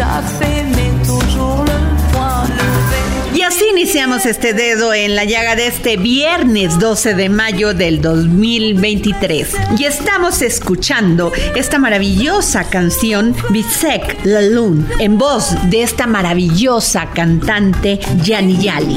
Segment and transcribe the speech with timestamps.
[0.00, 3.38] Déjà fait, mais toujours le point levé.
[3.38, 8.00] Y así iniciamos este dedo en la llaga de este viernes 12 de mayo del
[8.00, 9.54] 2023.
[9.78, 18.00] Y estamos escuchando esta maravillosa canción Bisek La Lune en voz de esta maravillosa cantante
[18.24, 18.96] Yani Yali.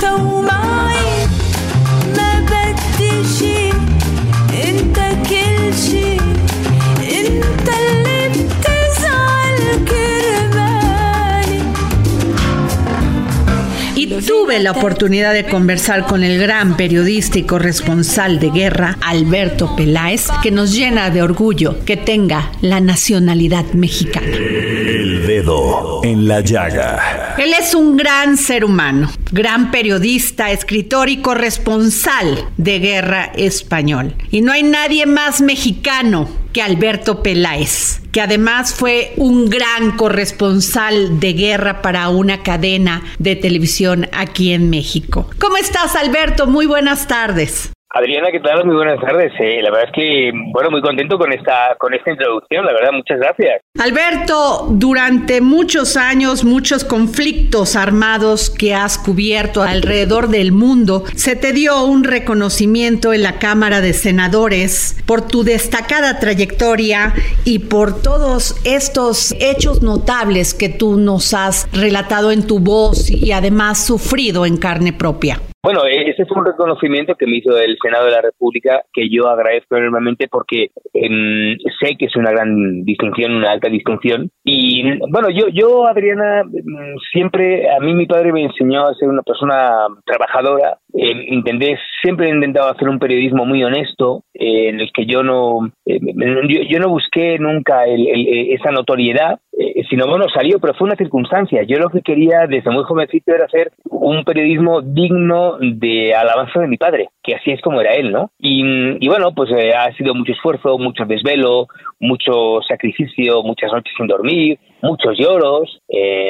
[14.21, 20.27] Tuve la oportunidad de conversar con el gran periodista y corresponsal de guerra, Alberto Peláez,
[20.41, 24.27] que nos llena de orgullo que tenga la nacionalidad mexicana.
[24.27, 27.35] El Dedo en la Llaga.
[27.37, 34.15] Él es un gran ser humano, gran periodista, escritor y corresponsal de guerra español.
[34.29, 41.19] Y no hay nadie más mexicano que Alberto Peláez, que además fue un gran corresponsal
[41.19, 45.29] de guerra para una cadena de televisión aquí en México.
[45.39, 46.47] ¿Cómo estás, Alberto?
[46.47, 47.71] Muy buenas tardes.
[47.95, 48.65] Adriana, ¿qué tal?
[48.65, 49.31] Muy buenas tardes.
[49.39, 52.91] Eh, la verdad es que, bueno, muy contento con esta, con esta introducción, la verdad,
[52.91, 53.61] muchas gracias.
[53.79, 61.53] Alberto, durante muchos años, muchos conflictos armados que has cubierto alrededor del mundo, se te
[61.53, 67.13] dio un reconocimiento en la Cámara de Senadores por tu destacada trayectoria
[67.45, 73.33] y por todos estos hechos notables que tú nos has relatado en tu voz y
[73.33, 75.39] además sufrido en carne propia.
[75.65, 79.07] Bueno, eh, ese fue un reconocimiento que me hizo el Senado de la República que
[79.09, 84.29] yo agradezco enormemente porque em, sé que es una gran distinción, una alta distinción.
[84.43, 89.07] Y bueno, yo, yo Adriana, mm, siempre, a mí mi padre me enseñó a ser
[89.07, 90.79] una persona trabajadora.
[90.95, 95.23] Eh, intenté, siempre he intentado hacer un periodismo muy honesto, eh, en el que yo
[95.23, 95.99] no, eh,
[96.47, 100.73] yo, yo no busqué nunca el- el- eh, esa notoriedad, eh, sino bueno, salió, pero
[100.75, 101.63] fue una circunstancia.
[101.63, 106.67] Yo lo que quería desde muy jovencito era hacer un periodismo digno de alabanza de
[106.67, 108.29] mi padre, que así es como era él, ¿no?
[108.39, 108.63] Y,
[109.03, 111.67] y bueno, pues eh, ha sido mucho esfuerzo, mucho desvelo,
[111.99, 115.79] mucho sacrificio, muchas noches sin dormir, muchos lloros,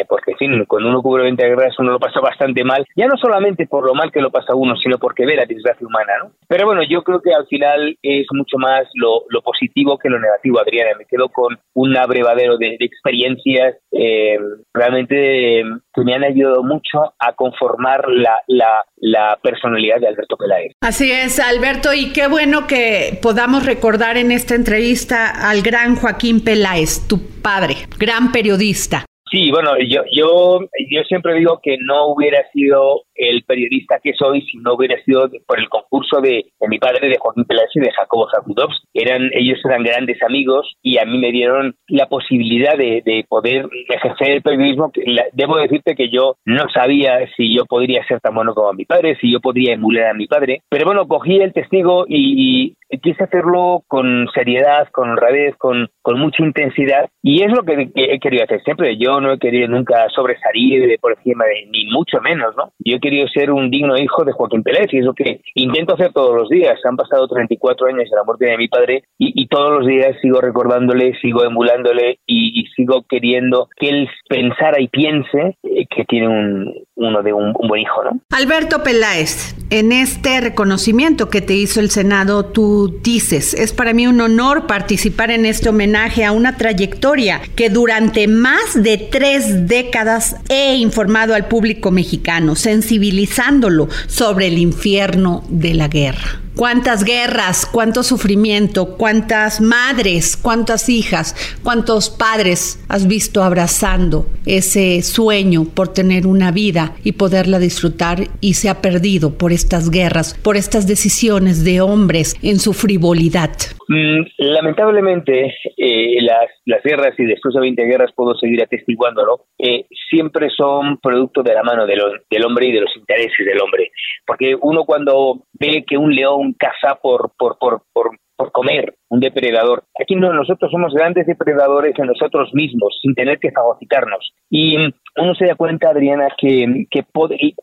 [0.07, 3.17] porque en fin, cuando uno cubre 20 guerras uno lo pasa bastante mal, ya no
[3.17, 6.31] solamente por lo mal que lo pasa uno, sino porque ve la desgracia humana, ¿no?
[6.47, 10.19] Pero bueno, yo creo que al final es mucho más lo, lo positivo que lo
[10.19, 10.91] negativo, Adriana.
[10.97, 14.37] Me quedo con un abrevadero de, de experiencias eh,
[14.73, 20.37] realmente eh, que me han ayudado mucho a conformar la, la, la personalidad de Alberto
[20.37, 20.73] Peláez.
[20.81, 26.43] Así es, Alberto, y qué bueno que podamos recordar en esta entrevista al gran Joaquín
[26.43, 29.05] Peláez, tu padre, gran periodista.
[29.31, 30.59] Sí, bueno, yo, yo,
[30.91, 35.29] yo siempre digo que no hubiera sido el periodista que soy si no hubiera sido
[35.45, 38.87] por el concurso de, de mi padre, de Joaquín Peláez y de Jacobo Zakudovsky.
[38.93, 43.67] Eran, ellos eran grandes amigos y a mí me dieron la posibilidad de, de poder
[43.89, 44.91] ejercer el periodismo.
[45.33, 49.17] Debo decirte que yo no sabía si yo podría ser tan bueno como mi padre,
[49.19, 53.23] si yo podría emular a mi padre, pero bueno, cogí el testigo y, y quise
[53.23, 58.43] hacerlo con seriedad, con honradez, con, con mucha intensidad y es lo que, he querido
[58.43, 58.97] hacer siempre.
[58.97, 62.71] Yo no he querido nunca sobresalir por encima de ni mucho menos, ¿no?
[62.79, 66.13] Yo querido ser un digno hijo de Joaquín Pérez y es lo que intento hacer
[66.13, 66.79] todos los días.
[66.85, 70.15] Han pasado 34 años de la muerte de mi padre y, y todos los días
[70.21, 76.05] sigo recordándole, sigo emulándole y, y sigo queriendo que él pensara y piense eh, que
[76.05, 78.19] tiene un, uno de un, buen hijo, ¿no?
[78.29, 84.05] Alberto Peláez, en este reconocimiento que te hizo el Senado, tú dices, es para mí
[84.05, 90.35] un honor participar en este homenaje a una trayectoria que durante más de tres décadas
[90.49, 96.41] he informado al público mexicano, sensibilizándolo sobre el infierno de la guerra.
[96.55, 105.65] Cuántas guerras, cuánto sufrimiento, cuántas madres, cuántas hijas, cuántos padres has visto abrazando ese sueño
[105.65, 110.55] por tener una vida y poderla disfrutar y se ha perdido por estas guerras, por
[110.57, 113.51] estas decisiones de hombres en su frivolidad.
[113.87, 119.85] Mm, lamentablemente, eh, las, las guerras, y después de 20 guerras puedo seguir atestiguándolo, eh,
[120.09, 121.99] siempre son producto de la mano del,
[122.29, 123.91] del hombre y de los intereses del hombre.
[124.25, 129.19] Porque uno cuando ve que un león caza por, por, por, por, por comer, un
[129.19, 129.83] depredador.
[130.01, 134.33] Aquí no, nosotros somos grandes depredadores en nosotros mismos, sin tener que fagocitarnos.
[134.49, 134.75] Y
[135.15, 137.05] uno se da cuenta, Adriana, que, que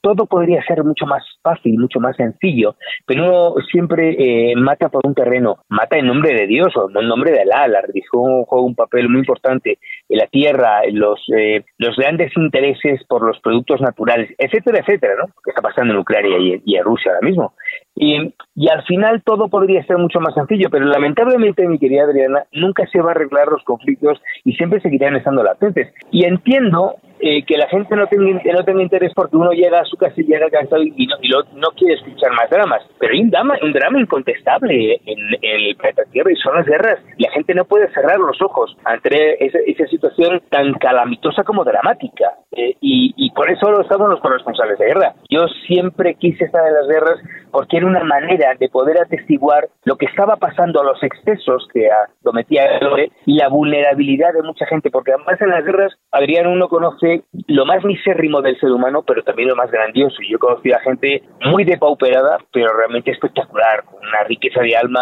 [0.03, 2.77] todo podría ser mucho más fácil, mucho más sencillo,
[3.07, 7.09] pero uno siempre eh, mata por un terreno, mata en nombre de Dios o en
[7.09, 7.67] nombre de Alá.
[7.67, 12.33] La religión juega un papel muy importante en la tierra, en los, eh, los grandes
[12.37, 15.27] intereses por los productos naturales, etcétera, etcétera, ¿no?
[15.45, 17.55] Que está pasando en Ucrania y, en Rusia ahora mismo.
[17.97, 22.45] Y, y al final todo podría ser mucho más sencillo, pero lamentablemente, mi querida Adriana,
[22.53, 25.93] nunca se va a arreglar los conflictos y siempre seguirán estando latentes.
[26.11, 29.85] Y entiendo eh, que la gente no tenga, no tenga interés porque uno llega a
[29.85, 31.29] su casa y llega cansado y no, y
[31.59, 32.83] no quiere escuchar más dramas.
[32.99, 36.99] Pero hay un drama, un drama incontestable en, el planeta Tierra y son las guerras.
[37.19, 42.33] La gente no puede cerrar los ojos ante esa, esa situación tan calamitosa como dramática.
[42.53, 45.15] Eh, y, y por eso estamos los corresponsables de guerra.
[45.29, 47.19] Yo siempre quise estar en las guerras
[47.51, 51.89] porque era una manera de poder atestiguar lo que estaba pasando, los excesos que
[52.23, 56.47] cometía el hombre y la vulnerabilidad de mucha gente, porque además en las guerras, Adrián,
[56.47, 57.10] uno conoce
[57.47, 60.17] lo más misérrimo del ser humano, pero también lo más grandioso.
[60.29, 65.01] Yo he conocido a gente muy depauperada, pero realmente espectacular, con una riqueza de alma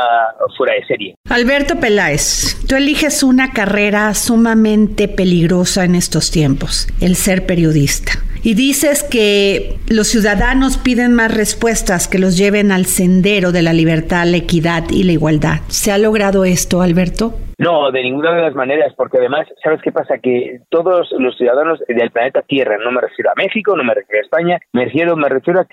[0.56, 1.14] fuera de serie.
[1.28, 8.12] Alberto Peláez, tú eliges una carrera sumamente peligrosa en estos tiempos, el ser periodista.
[8.42, 13.72] Y dices que los ciudadanos piden más respuestas que los lleven al sendero de la
[13.72, 15.60] libertad, la equidad y la igualdad.
[15.68, 17.34] ¿Se ha logrado esto, Alberto?
[17.58, 20.18] No, de ninguna de las maneras, porque además, ¿sabes qué pasa?
[20.18, 24.20] Que todos los ciudadanos del planeta Tierra, no me refiero a México, no me refiero
[24.20, 25.66] a España, me refiero, me refiero a,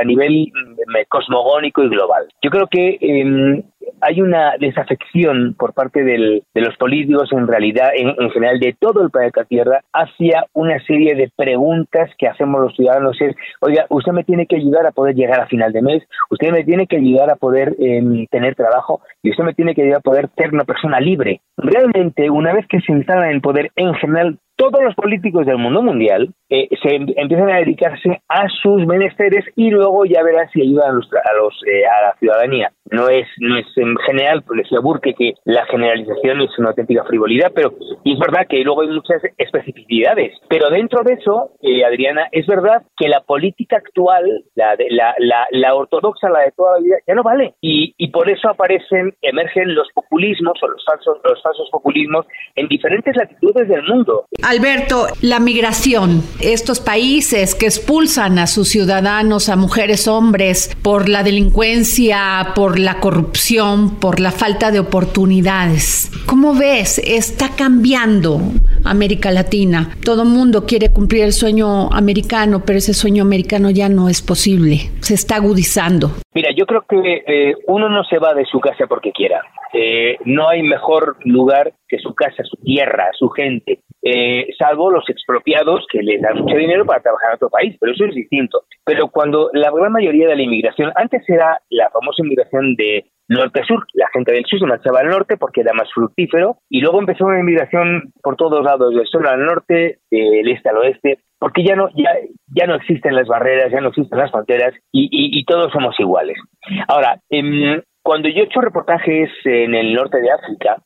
[0.00, 2.26] a nivel mm, cosmogónico y global.
[2.42, 3.64] Yo creo que eh,
[4.00, 9.02] hay una desafección por parte de los políticos, en realidad, en, en, general, de todo
[9.02, 13.16] el planeta Tierra, hacia una serie de preguntas que hacemos los ciudadanos.
[13.20, 16.50] Es, oiga, usted me tiene que ayudar a poder llegar a final de mes, usted
[16.50, 19.98] me tiene que ayudar a poder eh, tener trabajo y usted me tiene que ayudar
[19.98, 21.11] a poder ser una persona libre.
[21.56, 25.82] Realmente, una vez que se instala en poder, en general, todos los políticos del mundo
[25.82, 30.62] mundial eh, se em, empiezan a dedicarse a sus menesteres y luego ya verás si
[30.62, 32.72] ayudan a, los, a, los, eh, a la ciudadanía.
[32.92, 37.04] No es, no es en general, pues decía Burke que la generalización es una auténtica
[37.04, 37.72] frivolidad, pero
[38.04, 40.34] es verdad que luego hay muchas especificidades.
[40.48, 45.46] Pero dentro de eso, eh, Adriana, es verdad que la política actual, la, la, la,
[45.50, 47.54] la, ortodoxa, la de toda la vida, ya no vale.
[47.60, 52.68] Y, y por eso aparecen, emergen los populismos o los falsos, los falsos populismos en
[52.68, 54.26] diferentes latitudes del mundo.
[54.42, 61.22] Alberto, la migración, estos países que expulsan a sus ciudadanos, a mujeres, hombres, por la
[61.22, 66.10] delincuencia, por la corrupción, por la falta de oportunidades.
[66.26, 67.00] ¿Cómo ves?
[67.04, 68.40] Está cambiando
[68.84, 69.96] América Latina.
[70.04, 74.90] Todo mundo quiere cumplir el sueño americano, pero ese sueño americano ya no es posible.
[75.00, 76.14] Se está agudizando.
[76.34, 79.42] Mira, yo creo que eh, uno no se va de su casa porque quiera.
[79.72, 85.08] Eh, no hay mejor lugar que su casa, su tierra, su gente, eh, salvo los
[85.08, 88.62] expropiados que les dan mucho dinero para trabajar en otro país, pero eso es distinto.
[88.84, 93.86] Pero cuando la gran mayoría de la inmigración, antes era la famosa inmigración de norte-sur,
[93.94, 97.24] la gente del sur se marchaba al norte porque era más fructífero, y luego empezó
[97.26, 101.74] una inmigración por todos lados, del sur al norte, del este al oeste, porque ya
[101.74, 102.10] no, ya,
[102.54, 106.38] ya no existen las barreras, ya no existen las fronteras, y, y, todos somos iguales.
[106.86, 110.76] Ahora, eh, cuando yo he hecho reportajes en el norte de África,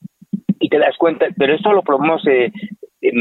[0.59, 2.51] y te das cuenta, pero esto lo podemos eh,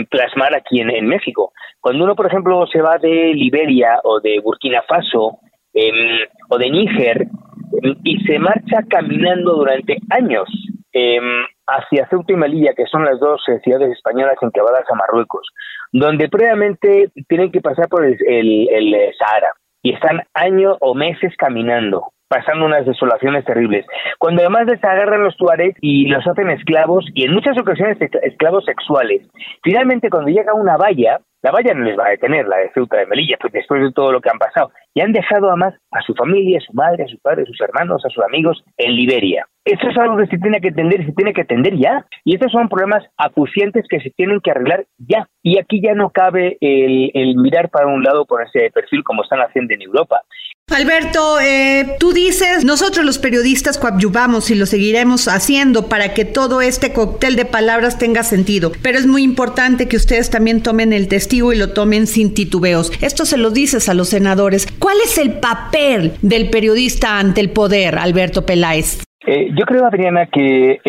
[0.10, 1.52] plasmar aquí en, México.
[1.82, 5.40] Cuando uno, por ejemplo, se va de Liberia o de Burkina Faso
[5.74, 5.92] eh,
[6.48, 7.28] o de Níger
[8.06, 10.48] y se marcha caminando durante años
[11.68, 15.48] hacia Ceuta y Melilla, que son las dos eh, ciudades españolas enclavadas a Marruecos,
[15.98, 21.34] donde previamente tienen que pasar por el, el, el Sahara y están años o meses
[21.38, 23.86] caminando pasando unas desolaciones terribles.
[24.18, 28.66] Cuando además les agarran los tuaregs y los hacen esclavos, y en muchas ocasiones esclavos
[28.66, 29.22] sexuales.
[29.64, 32.98] Finalmente, cuando llega una valla, la valla no les va a detener, la de Ceuta
[32.98, 34.72] de Melilla, pues después de todo lo que han pasado.
[34.96, 37.62] Y han dejado además a su familia, a su madre, a su padre, a sus
[37.62, 39.46] hermanos, a sus amigos en Liberia.
[39.64, 42.04] Eso es algo que se tiene que atender y se tiene que atender ya.
[42.24, 45.30] Y estos son problemas acuciantes que se tienen que arreglar ya.
[45.44, 49.22] Y aquí ya no cabe el, el mirar para un lado por ese perfil como
[49.22, 50.24] están haciendo en Europa.
[50.74, 56.60] Alberto, eh, tú dices, nosotros los periodistas coadyuvamos y lo seguiremos haciendo para que todo
[56.62, 61.08] este cóctel de palabras tenga sentido, pero es muy importante que ustedes también tomen el
[61.08, 62.92] testigo y lo tomen sin titubeos.
[63.02, 64.68] Esto se lo dices a los senadores.
[64.80, 69.06] ¿Cuál es el papel del periodista ante el poder, Alberto Peláez?
[69.28, 70.80] Eh, yo creo, Adriana, que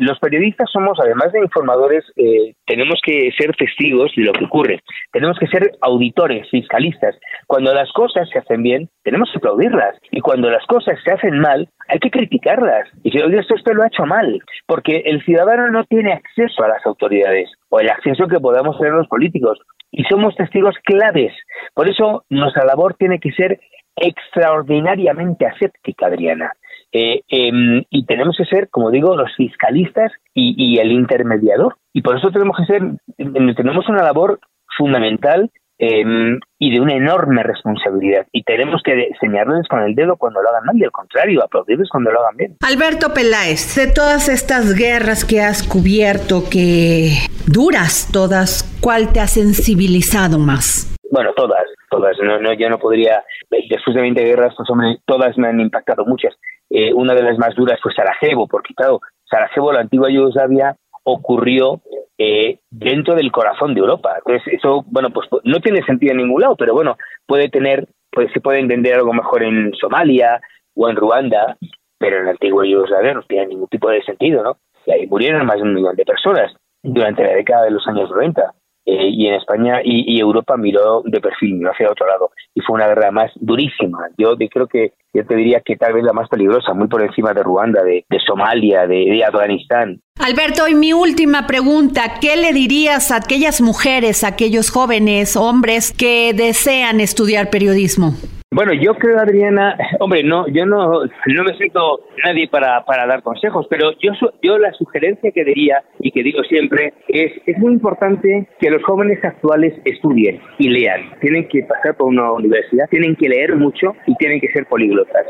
[0.00, 4.80] los periodistas somos, además de informadores, eh, tenemos que ser testigos de lo que ocurre.
[5.12, 7.16] Tenemos que ser auditores, fiscalistas.
[7.46, 9.96] Cuando las cosas se hacen bien, tenemos que aplaudirlas.
[10.10, 12.88] Y cuando las cosas se hacen mal, hay que criticarlas.
[13.04, 14.42] Y decir, oye, esto usted lo ha hecho mal.
[14.66, 18.94] Porque el ciudadano no tiene acceso a las autoridades o el acceso que podamos tener
[18.94, 19.58] los políticos.
[19.90, 21.32] Y somos testigos claves.
[21.74, 23.60] Por eso nuestra labor tiene que ser
[23.96, 26.52] extraordinariamente aséptica, Adriana.
[26.92, 31.76] Eh, em, y tenemos que ser, como digo, los fiscalistas y, el intermediador.
[31.92, 32.82] Y por eso tenemos que ser,
[33.16, 34.40] tenemos una labor
[34.76, 38.26] fundamental em, y de una enorme responsabilidad.
[38.32, 41.88] Y tenemos que señalarles con el dedo cuando lo hagan mal y al contrario, aplaudirles
[41.88, 42.56] cuando lo hagan bien.
[42.66, 47.12] Alberto Peláez, de todas estas guerras que has cubierto, que
[47.46, 50.94] duras todas, ¿cuál te ha sensibilizado más?
[51.10, 52.16] Bueno, todas, todas.
[52.22, 56.04] No, no, yo no podría, después de 20 guerras, pues hombre, todas me han impactado
[56.04, 56.34] muchas.
[56.70, 60.76] Eh, una de las más duras fue Sarajevo, porque claro, Sarajevo, la antigua Yugoslavia,
[61.12, 61.80] ocurrió
[62.18, 64.14] eh, dentro del corazón de Europa.
[64.18, 66.96] Entonces, eso, bueno, pues no tiene sentido en ningún lado, pero bueno,
[67.26, 70.40] puede tener, pues se puede entender algo mejor en Somalia
[70.74, 71.56] o en Ruanda,
[71.98, 74.56] pero en la antigua Yugoslavia no tiene ningún tipo de sentido, ¿no?
[74.86, 78.10] Y ahí murieron más de un millón de personas durante la década de los años
[78.10, 78.54] 90.
[78.90, 82.30] Eh, y en España y, Europa miró de perfil, miró hacia otro lado.
[82.54, 84.08] Y fue una guerra más durísima.
[84.16, 87.34] Yo creo que yo te diría que tal vez la más peligrosa, muy por encima
[87.34, 90.00] de Ruanda, de, Somalia, de, de, Afganistán.
[90.18, 95.92] Alberto, y mi última pregunta, ¿qué le dirías a aquellas mujeres, a aquellos jóvenes, hombres
[95.92, 98.14] que desean estudiar periodismo?
[98.50, 103.22] Bueno, yo creo, Adriana, hombre, no, yo no, no me siento nadie para, para dar
[103.22, 104.12] consejos, pero yo,
[104.42, 108.82] yo la sugerencia que diría y que digo siempre es, es muy importante que los
[108.84, 111.10] jóvenes actuales estudien y lean.
[111.20, 115.26] Tienen que pasar por una universidad, tienen que leer mucho y tienen que ser políglotas.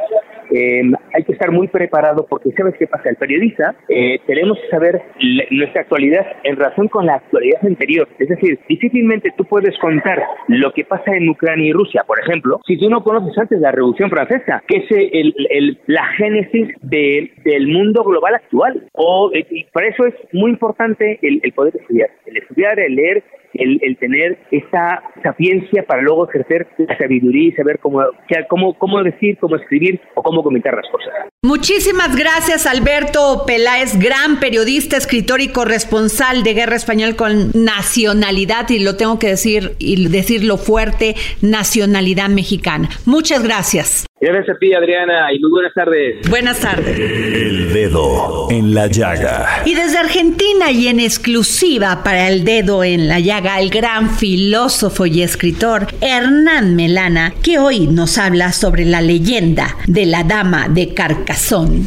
[0.50, 0.82] Eh,
[1.14, 3.08] hay que estar muy preparado porque sabes qué pasa.
[3.10, 5.02] El periodista eh, tenemos que saber
[5.50, 8.08] nuestra actualidad en relación con la actualidad anterior.
[8.18, 12.60] Es decir, difícilmente tú puedes contar lo que pasa en Ucrania y Rusia, por ejemplo,
[12.66, 17.30] si tú no conoces antes la Revolución Francesa, que es el, el, la génesis de,
[17.44, 18.88] del mundo global actual.
[18.92, 22.94] O, eh, y para eso es muy importante el, el poder estudiar, el estudiar, el
[22.94, 23.22] leer
[23.58, 28.02] el, tener esa sapiencia para luego ejercer la sabiduría y saber cómo,
[28.48, 31.12] cómo, cómo decir, cómo escribir o cómo comentar las cosas.
[31.42, 38.78] Muchísimas gracias Alberto Peláez, gran periodista, escritor y corresponsal de Guerra Español con nacionalidad, y
[38.80, 42.88] lo tengo que decir y decirlo fuerte, nacionalidad mexicana.
[43.06, 44.07] Muchas gracias.
[44.20, 46.28] Gracias a ti, Adriana, y muy buenas tardes.
[46.28, 46.98] Buenas tardes.
[46.98, 49.62] El dedo en la llaga.
[49.64, 55.06] Y desde Argentina y en exclusiva para el dedo en la llaga, el gran filósofo
[55.06, 60.94] y escritor Hernán Melana, que hoy nos habla sobre la leyenda de la dama de
[60.94, 61.84] Carcasón.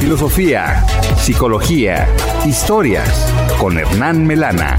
[0.00, 0.84] Filosofía,
[1.16, 2.08] psicología,
[2.44, 4.76] historias con Hernán Melana.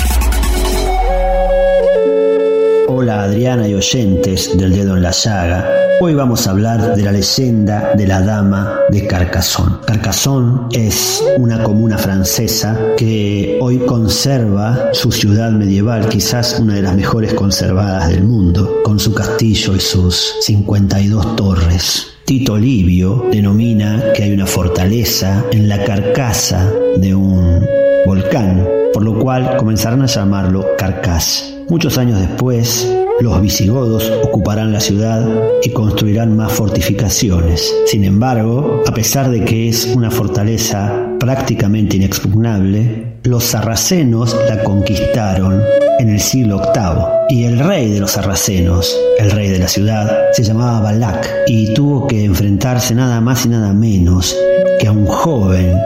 [2.99, 5.69] Hola Adriana y oyentes del dedo en la llaga.
[6.01, 9.75] Hoy vamos a hablar de la leyenda de la dama de Carcassonne.
[9.85, 16.95] Carcassonne es una comuna francesa que hoy conserva su ciudad medieval, quizás una de las
[16.95, 22.07] mejores conservadas del mundo, con su castillo y sus 52 torres.
[22.25, 27.63] Tito Livio denomina que hay una fortaleza en la carcasa de un
[28.07, 31.56] volcán, por lo cual comenzarán a llamarlo Carcass.
[31.69, 35.27] Muchos años después, los visigodos ocuparán la ciudad
[35.61, 37.75] y construirán más fortificaciones.
[37.87, 45.61] Sin embargo, a pesar de que es una fortaleza prácticamente inexpugnable, los sarracenos la conquistaron
[45.99, 50.09] en el siglo VIII y el rey de los sarracenos, el rey de la ciudad,
[50.31, 54.37] se llamaba Balak y tuvo que enfrentarse nada más y nada menos
[54.79, 55.77] que a un joven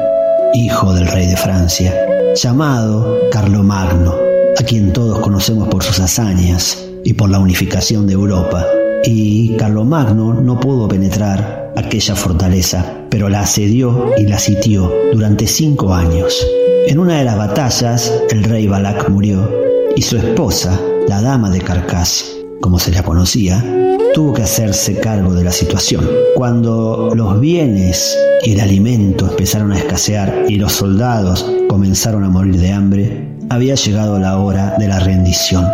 [0.53, 1.91] hijo del rey de Francia,
[2.35, 8.65] llamado Carlomagno a quien todos conocemos por sus hazañas y por la unificación de Europa.
[9.03, 15.93] y Carlomagno no pudo penetrar aquella fortaleza, pero la asedió y la sitió durante cinco
[15.93, 16.45] años.
[16.87, 19.49] En una de las batallas, el rey Balak murió
[19.95, 22.25] y su esposa, la dama de Carcas,
[22.59, 23.63] como se la conocía,
[24.13, 26.07] tuvo que hacerse cargo de la situación.
[26.35, 32.57] Cuando los bienes y el alimento empezaron a escasear y los soldados comenzaron a morir
[32.57, 35.67] de hambre, había llegado la hora de la rendición.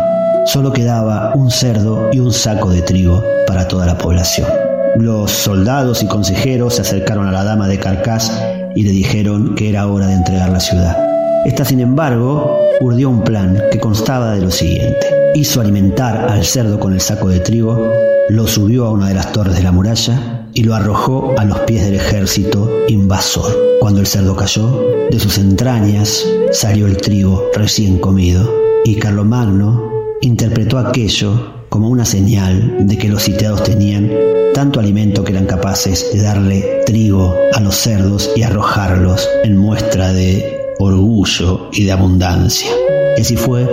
[0.46, 4.48] Solo quedaba un cerdo y un saco de trigo para toda la población.
[4.96, 8.32] Los soldados y consejeros se acercaron a la dama de Carcas
[8.74, 10.96] y le dijeron que era hora de entregar la ciudad.
[11.44, 15.06] Esta, sin embargo, urdió un plan que constaba de lo siguiente.
[15.34, 17.92] Hizo alimentar al cerdo con el saco de trigo,
[18.28, 21.60] lo subió a una de las torres de la muralla y lo arrojó a los
[21.60, 23.56] pies del ejército invasor.
[23.78, 28.52] Cuando el cerdo cayó, de sus entrañas salió el trigo recién comido
[28.84, 29.88] y Carlomagno
[30.20, 34.10] interpretó aquello como una señal de que los sitiados tenían
[34.52, 40.12] tanto alimento que eran capaces de darle trigo a los cerdos y arrojarlos en muestra
[40.12, 42.70] de orgullo y de abundancia.
[43.16, 43.64] Y así fue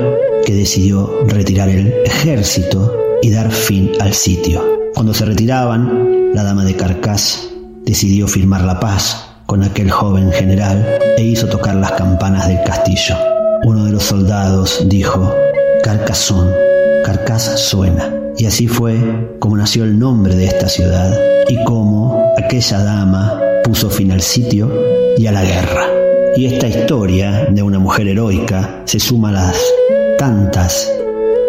[0.45, 4.63] que decidió retirar el ejército y dar fin al sitio.
[4.93, 7.47] Cuando se retiraban, la dama de Carcas
[7.85, 10.85] decidió firmar la paz con aquel joven general
[11.17, 13.15] e hizo tocar las campanas del castillo.
[13.63, 15.33] Uno de los soldados dijo,
[15.81, 16.51] Carcasón,
[17.05, 18.13] Carcas suena.
[18.37, 18.97] Y así fue
[19.39, 24.69] como nació el nombre de esta ciudad y cómo aquella dama puso fin al sitio
[25.17, 25.87] y a la guerra.
[26.35, 29.57] Y esta historia de una mujer heroica se suma a las
[30.17, 30.91] tantas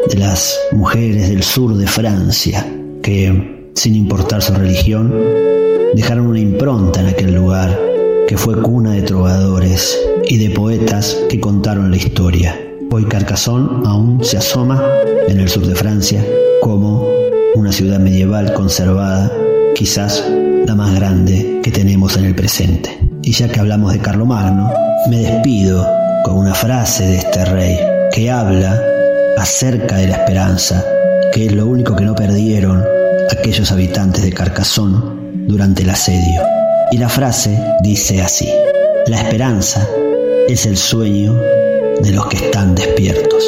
[0.09, 2.65] de las mujeres del sur de Francia
[3.03, 5.15] que, sin importar su religión,
[5.95, 7.79] dejaron una impronta en aquel lugar
[8.27, 12.59] que fue cuna de trovadores y de poetas que contaron la historia.
[12.91, 14.83] Hoy Carcassonne aún se asoma
[15.29, 16.25] en el sur de Francia
[16.63, 17.07] como
[17.55, 19.31] una ciudad medieval conservada,
[19.75, 20.25] quizás
[20.67, 22.99] la más grande que tenemos en el presente.
[23.23, 24.73] Y ya que hablamos de Carlomagno,
[25.11, 25.87] me despido
[26.25, 27.79] con una frase de este rey
[28.11, 28.83] que habla
[29.37, 30.83] acerca de la esperanza,
[31.33, 32.96] que es lo único que no perdieron
[33.31, 34.99] aquellos habitantes de Carcassonne
[35.47, 36.43] durante el asedio.
[36.93, 38.49] Y la frase dice así,
[39.07, 39.89] la esperanza
[40.49, 41.35] es el sueño
[42.01, 43.45] de los que están despiertos.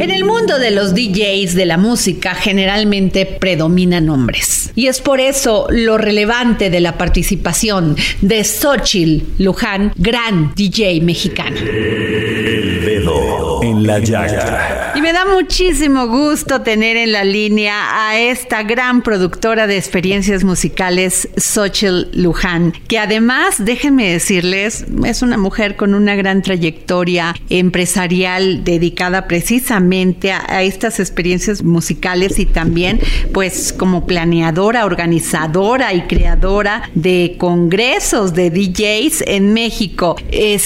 [0.00, 4.72] En el mundo de los DJs de la música generalmente predominan hombres.
[4.74, 11.56] Y es por eso lo relevante de la participación de Xochitl Luján, gran DJ mexicana.
[11.60, 14.73] El dedo en la llaga.
[14.96, 20.44] Y me da muchísimo gusto tener en la línea a esta gran productora de experiencias
[20.44, 28.62] musicales, Xochitl Luján, que además, déjenme decirles, es una mujer con una gran trayectoria empresarial
[28.62, 33.00] dedicada precisamente a, estas experiencias musicales y también
[33.32, 40.14] pues como planeadora, organizadora y creadora de congresos de DJs en México.
[40.30, 40.60] Eh,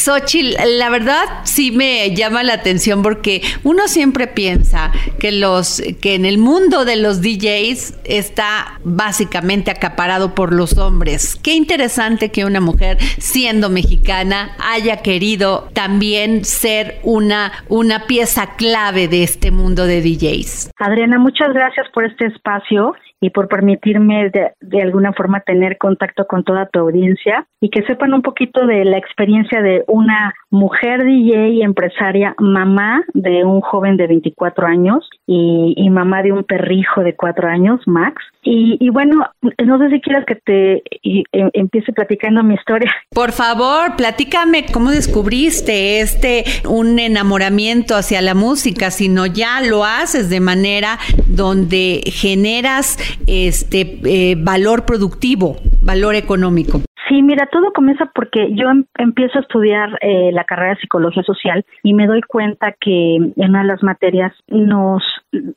[0.76, 6.24] la verdad sí me llama la atención porque uno siempre piensa que los que en
[6.24, 11.36] el mundo de los DJs está básicamente acaparado por los hombres.
[11.36, 19.08] Qué interesante que una mujer siendo mexicana haya querido también ser una una pieza clave
[19.08, 20.70] de este mundo de DJs.
[20.78, 26.44] Adriana, muchas gracias por este espacio y por permitirme de, alguna forma tener contacto con
[26.44, 31.62] toda tu audiencia y que sepan un poquito de la experiencia de una mujer DJ
[31.62, 37.16] empresaria, mamá de un joven de 24 años y, y mamá de un perrijo de
[37.16, 38.22] 4 años, Max.
[38.50, 42.90] Y, y bueno, no sé si quieras que te y, e, empiece platicando mi historia.
[43.10, 50.30] Por favor, platícame cómo descubriste este un enamoramiento hacia la música, sino ya lo haces
[50.30, 56.80] de manera donde generas este eh, valor productivo, valor económico.
[57.08, 61.22] Sí, mira, todo comienza porque yo em empiezo a estudiar eh, la carrera de psicología
[61.22, 65.02] social y me doy cuenta que en una de las materias nos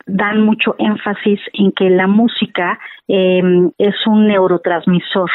[0.05, 3.41] dan mucho énfasis en que la música eh,
[3.77, 5.29] es un neurotransmisor.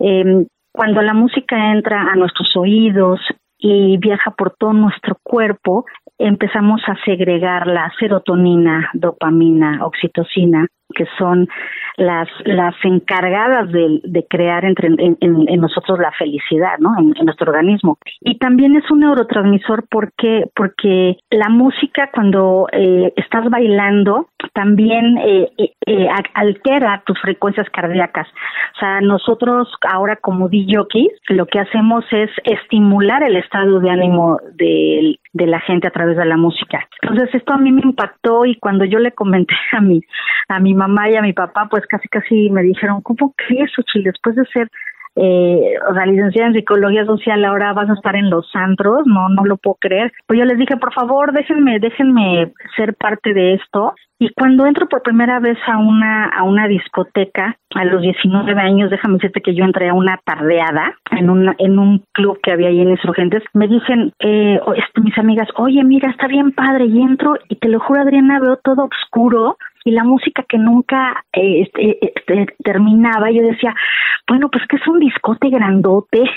[0.00, 3.20] Eh, cuando la música entra a nuestros oídos
[3.58, 5.84] y viaja por todo nuestro cuerpo,
[6.18, 11.48] empezamos a segregar la serotonina, dopamina, oxitocina, que son
[11.96, 16.98] las las encargadas de, de crear entre en, en, en, nosotros la felicidad, ¿no?
[16.98, 17.98] En, en, nuestro organismo.
[18.20, 25.50] Y también es un neurotransmisor porque porque la música cuando eh, estás bailando también eh,
[25.58, 28.26] eh, eh altera tus frecuencias cardíacas.
[28.76, 34.38] O sea, nosotros ahora como DJs lo que hacemos es estimular el estado de ánimo
[34.54, 36.86] de, la gente a través de la música.
[37.02, 40.00] Entonces esto a mí me impactó y cuando yo le comenté a mi
[40.48, 43.82] a mi mamá y a mi papá, pues casi casi me dijeron, ¿cómo que eso,
[43.82, 44.10] Chile?
[44.10, 44.68] Después de ser
[45.14, 49.28] eh, o sea, licenciada en psicología social, ahora vas a estar en los antros, no,
[49.28, 50.12] no lo puedo creer.
[50.26, 53.94] Pues yo les dije, por favor, déjenme, déjenme ser parte de esto.
[54.18, 58.90] Y cuando entro por primera vez a una, a una discoteca, a los 19 años,
[58.90, 62.68] déjame decirte que yo entré a una tardeada en un, en un club que había
[62.68, 67.02] ahí en Insurgentes, me dicen, eh, este, mis amigas, oye, mira, está bien padre, y
[67.02, 71.62] entro, y te lo juro, Adriana, veo todo oscuro, y la música que nunca eh,
[71.62, 73.74] este, este, terminaba, yo decía,
[74.28, 76.22] bueno, pues que es un discote grandote.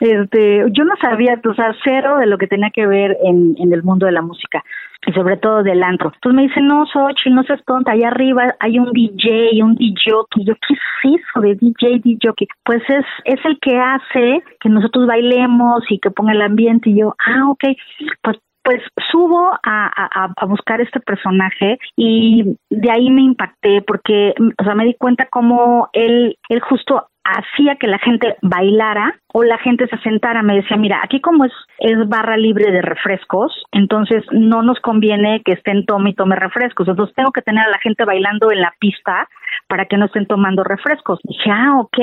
[0.00, 3.70] Este, yo no sabía, o sea, cero de lo que tenía que ver en, en
[3.70, 4.64] el mundo de la música
[5.06, 6.12] y sobre todo del antro.
[6.14, 9.92] Entonces me dicen, no, Xochitl, no seas tonta, allá arriba hay un DJ, un DJ,
[10.36, 12.32] y yo, ¿qué es eso de DJ, DJ?
[12.64, 17.00] Pues es, es el que hace que nosotros bailemos y que ponga el ambiente, y
[17.00, 17.64] yo, ah, ok,
[18.22, 18.38] pues
[18.70, 24.76] pues subo a, a, buscar este personaje y de ahí me impacté porque, o sea,
[24.76, 29.86] me di cuenta cómo él, él justo hacía que la gente bailara o la gente
[29.88, 30.42] se sentara.
[30.42, 35.42] Me decía, mira, aquí como es, es barra libre de refrescos, entonces no nos conviene
[35.44, 36.88] que estén tome y tome refrescos.
[36.88, 39.28] Entonces tengo que tener a la gente bailando en la pista
[39.68, 41.20] para que no estén tomando refrescos.
[41.22, 41.98] Dije, ah, ok,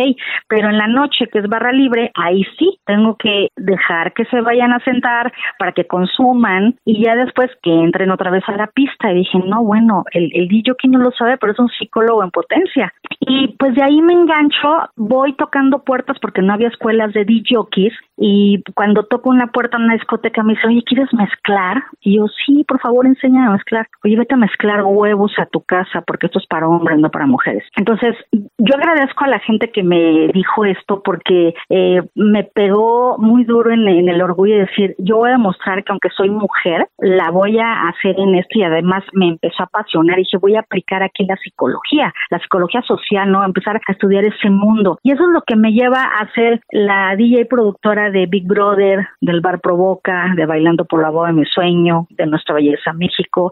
[0.47, 4.41] pero en la noche que es barra libre, ahí sí, tengo que dejar que se
[4.41, 8.67] vayan a sentar para que consuman y ya después que entren otra vez a la
[8.67, 9.11] pista.
[9.11, 12.31] Y dije, no, bueno, el, el DJ no lo sabe, pero es un psicólogo en
[12.31, 12.93] potencia.
[13.19, 17.93] Y pues de ahí me engancho, voy tocando puertas porque no había escuelas de DJs
[18.17, 21.83] y cuando toco una puerta en una discoteca me dice, oye, ¿quieres mezclar?
[22.01, 23.87] Y yo, sí, por favor, enséñame a mezclar.
[24.03, 27.27] Oye, vete a mezclar huevos a tu casa porque esto es para hombres, no para
[27.27, 27.63] mujeres.
[27.75, 33.43] Entonces, yo agradezco a la gente que me dijo esto porque eh, me pegó muy
[33.43, 37.29] duro en, el orgullo de decir, yo voy a demostrar que aunque soy mujer, la
[37.29, 40.61] voy a hacer en esto y además me empezó a apasionar y dije, voy a
[40.61, 43.43] aplicar aquí la psicología, la psicología social, ¿no?
[43.43, 44.96] Empezar a estudiar ese mundo.
[45.03, 49.07] Y eso es lo que me lleva a ser la DJ productora de Big Brother,
[49.21, 53.51] del Bar Provoca, de Bailando por la Boda de mi Sueño, de Nuestra Belleza México,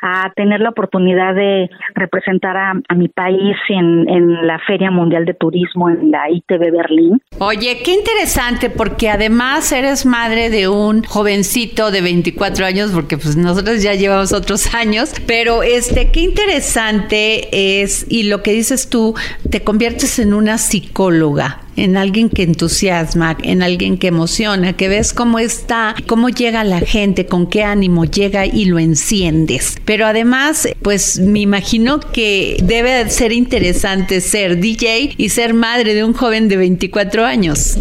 [0.00, 5.34] a tener la oportunidad de representar a, mi país en, en, la Feria Mundial de
[5.34, 7.22] Turismo en la ITV Berlín.
[7.38, 13.36] Oye, qué interesante, porque además eres madre de un jovencito de 24 años, porque pues
[13.36, 19.14] nosotros ya llevamos otros años, pero este, qué interesante es, y lo que dices tú,
[19.50, 20.81] te conviertes en una psicóloga
[21.76, 26.80] en alguien que entusiasma, en alguien que emociona, que ves cómo está, cómo llega la
[26.80, 29.80] gente, con qué ánimo llega y lo enciendes.
[29.84, 36.04] Pero además, pues me imagino que debe ser interesante ser DJ y ser madre de
[36.04, 37.78] un joven de 24 años.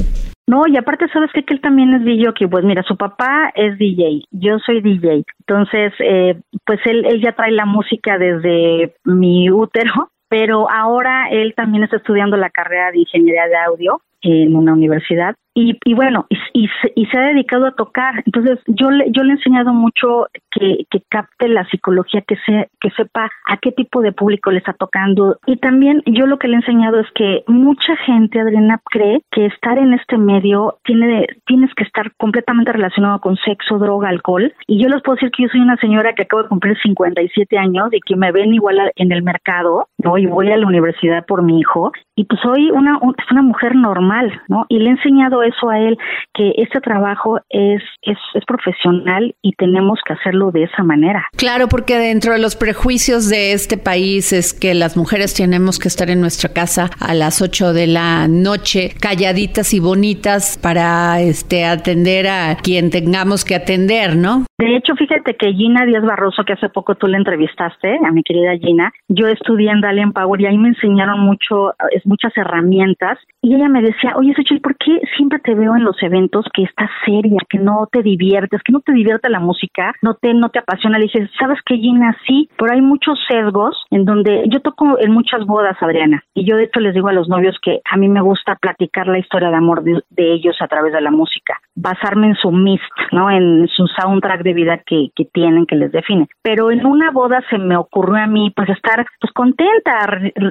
[0.48, 1.44] No, y aparte, ¿sabes qué?
[1.44, 2.34] Que él también es DJ.
[2.34, 5.24] Que pues mira, su papá es DJ, yo soy DJ.
[5.48, 11.54] Entonces, eh, pues él, él ya trae la música desde mi útero pero ahora él
[11.58, 16.26] también está estudiando la carrera de ingeniería de audio en una universidad y, y bueno,
[16.30, 18.24] y, y, se ha dedicado a tocar.
[18.26, 22.70] Entonces, yo le, yo le he enseñado mucho que, que capte la psicología, que, se,
[22.80, 25.38] que sepa a qué tipo de público le está tocando.
[25.46, 29.46] Y también yo lo que le he enseñado es que mucha gente, Adriana, cree que
[29.48, 34.54] estar en este medio tiene tienes que estar completamente relacionado con sexo, droga, alcohol.
[34.68, 37.58] Y yo les puedo decir que yo soy una señora que acabo de cumplir 57
[37.58, 40.18] años y que me ven igual en el mercado, ¿no?
[40.18, 41.92] Y voy a la universidad por mi hijo.
[42.16, 44.66] Y pues soy una, una mujer normal, ¿no?
[44.70, 45.98] Y le he enseñado eso a él,
[46.34, 51.28] que este trabajo es, es, es profesional y tenemos que hacerlo de esa manera.
[51.38, 55.88] Claro, porque dentro de los prejuicios de este país es que las mujeres tenemos que
[55.88, 61.66] estar en nuestra casa a las 8 de la noche, calladitas y bonitas para este
[61.66, 64.46] atender a quien tengamos que atender, ¿no?
[64.58, 68.24] De hecho, fíjate que Gina Díaz Barroso, que hace poco tú le entrevistaste, a mi
[68.24, 71.74] querida Gina, yo estudié en Dalian Power y ahí me enseñaron mucho,
[72.06, 73.18] muchas herramientas.
[73.42, 76.64] Y ella me decía, oye, Sochi, ¿por qué siempre te veo en los eventos que
[76.64, 80.50] estás seria, que no te diviertes, que no te divierte la música, no te, no
[80.50, 80.98] te apasiona?
[80.98, 82.16] Le dije, ¿sabes qué, Gina?
[82.28, 86.24] Sí, pero hay muchos sesgos en donde yo toco en muchas bodas, Adriana.
[86.34, 89.08] Y yo de hecho les digo a los novios que a mí me gusta platicar
[89.08, 92.52] la historia de amor de, de ellos a través de la música, basarme en su
[92.52, 93.30] mist, ¿no?
[93.30, 96.28] En su soundtrack de vida que, que tienen, que les define.
[96.42, 100.06] Pero en una boda se me ocurrió a mí pues estar pues contenta,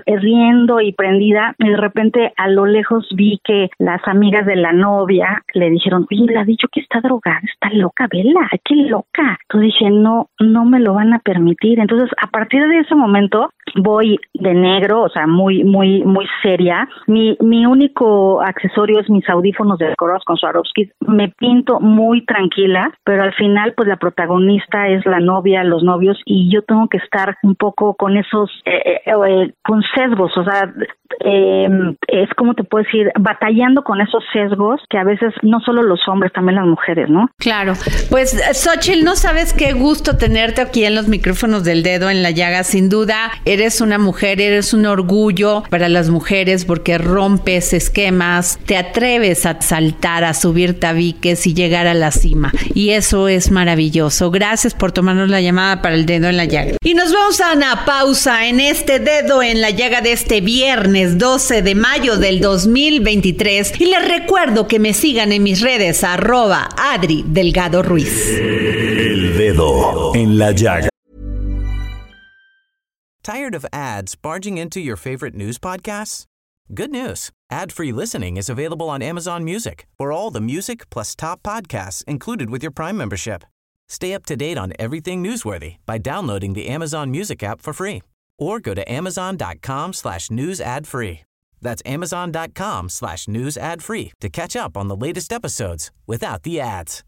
[0.06, 4.69] riendo y prendida y de repente a lo lejos vi que las amigas de la
[4.72, 9.38] novia le dijeron, oye, le ha dicho que está drogada, está loca, vela, qué loca.
[9.42, 11.78] Entonces dije, no, no me lo van a permitir.
[11.78, 16.88] Entonces, a partir de ese momento, voy de negro, o sea, muy, muy, muy seria.
[17.06, 20.90] Mi, mi único accesorio es mis audífonos de Koros con Swarovski.
[21.00, 26.18] Me pinto muy tranquila, pero al final, pues la protagonista es la novia, los novios,
[26.24, 30.44] y yo tengo que estar un poco con esos, eh, eh, eh con sesgos, o
[30.44, 30.72] sea,
[31.18, 31.68] eh,
[32.08, 36.00] es como te puedo decir, batallando con esos sesgos que a veces no solo los
[36.08, 37.28] hombres, también las mujeres, ¿no?
[37.38, 37.74] Claro.
[38.08, 42.30] Pues, Xochitl, no sabes qué gusto tenerte aquí en los micrófonos del dedo en la
[42.30, 42.64] llaga.
[42.64, 48.76] Sin duda, eres una mujer, eres un orgullo para las mujeres porque rompes esquemas, te
[48.76, 52.52] atreves a saltar, a subir tabiques y llegar a la cima.
[52.74, 54.30] Y eso es maravilloso.
[54.30, 56.72] Gracias por tomarnos la llamada para el dedo en la llaga.
[56.82, 60.99] Y nos vamos a una pausa en este dedo en la llaga de este viernes
[61.06, 63.80] 12 de mayo del 2023.
[63.80, 68.28] Y les recuerdo que me sigan en mis redes arroba Adri Delgado Ruiz.
[68.38, 70.88] El dedo en la llaga.
[73.22, 76.24] Tired of ads barging into your favorite news podcasts?
[76.72, 77.30] Good news.
[77.50, 82.48] Ad-free listening is available on Amazon Music for all the music plus top podcasts included
[82.50, 83.44] with your Prime membership.
[83.88, 88.02] Stay up to date on everything newsworthy by downloading the Amazon Music app for free
[88.40, 91.20] or go to amazon.com slash news ad free.
[91.62, 96.60] That's amazon.com slash news ad free to catch up on the latest episodes without the
[96.60, 97.04] ads.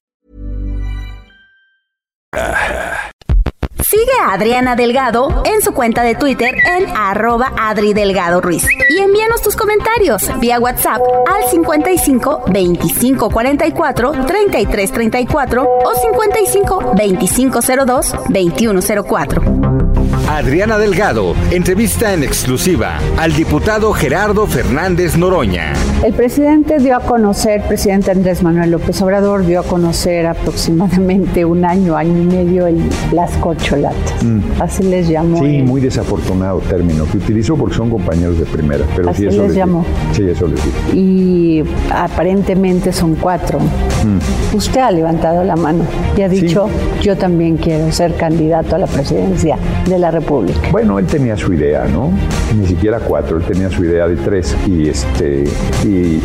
[3.92, 8.66] Sigue a Adriana Delgado en su cuenta de Twitter en arroba Adri Delgado Ruiz.
[8.88, 17.60] Y envíanos tus comentarios vía WhatsApp al 55 25 44 33 34 o 55 25
[17.60, 19.91] 02 21 04.
[20.28, 25.72] Adriana Delgado, entrevista en exclusiva al diputado Gerardo Fernández Noroña.
[26.04, 31.44] El presidente dio a conocer, el presidente Andrés Manuel López Obrador dio a conocer aproximadamente
[31.44, 32.82] un año, año y medio el,
[33.12, 34.24] las corcholatas.
[34.24, 34.40] Mm.
[34.60, 35.38] Así les llamó.
[35.38, 38.84] Sí, muy desafortunado término que utilizo porque son compañeros de primera.
[38.94, 39.84] Pero Así sí, eso les llamó.
[40.12, 40.76] Sí, eso les digo.
[40.92, 43.58] Y aparentemente son cuatro.
[43.58, 44.56] Mm.
[44.56, 45.84] Usted ha levantado la mano
[46.16, 46.68] y ha dicho,
[47.00, 49.56] yo también quiero ser candidato a la presidencia
[49.86, 50.60] de la República.
[50.70, 52.12] Bueno, él tenía su idea, ¿no?
[52.56, 55.44] Ni siquiera cuatro, él tenía su idea de tres y este
[55.84, 56.20] y,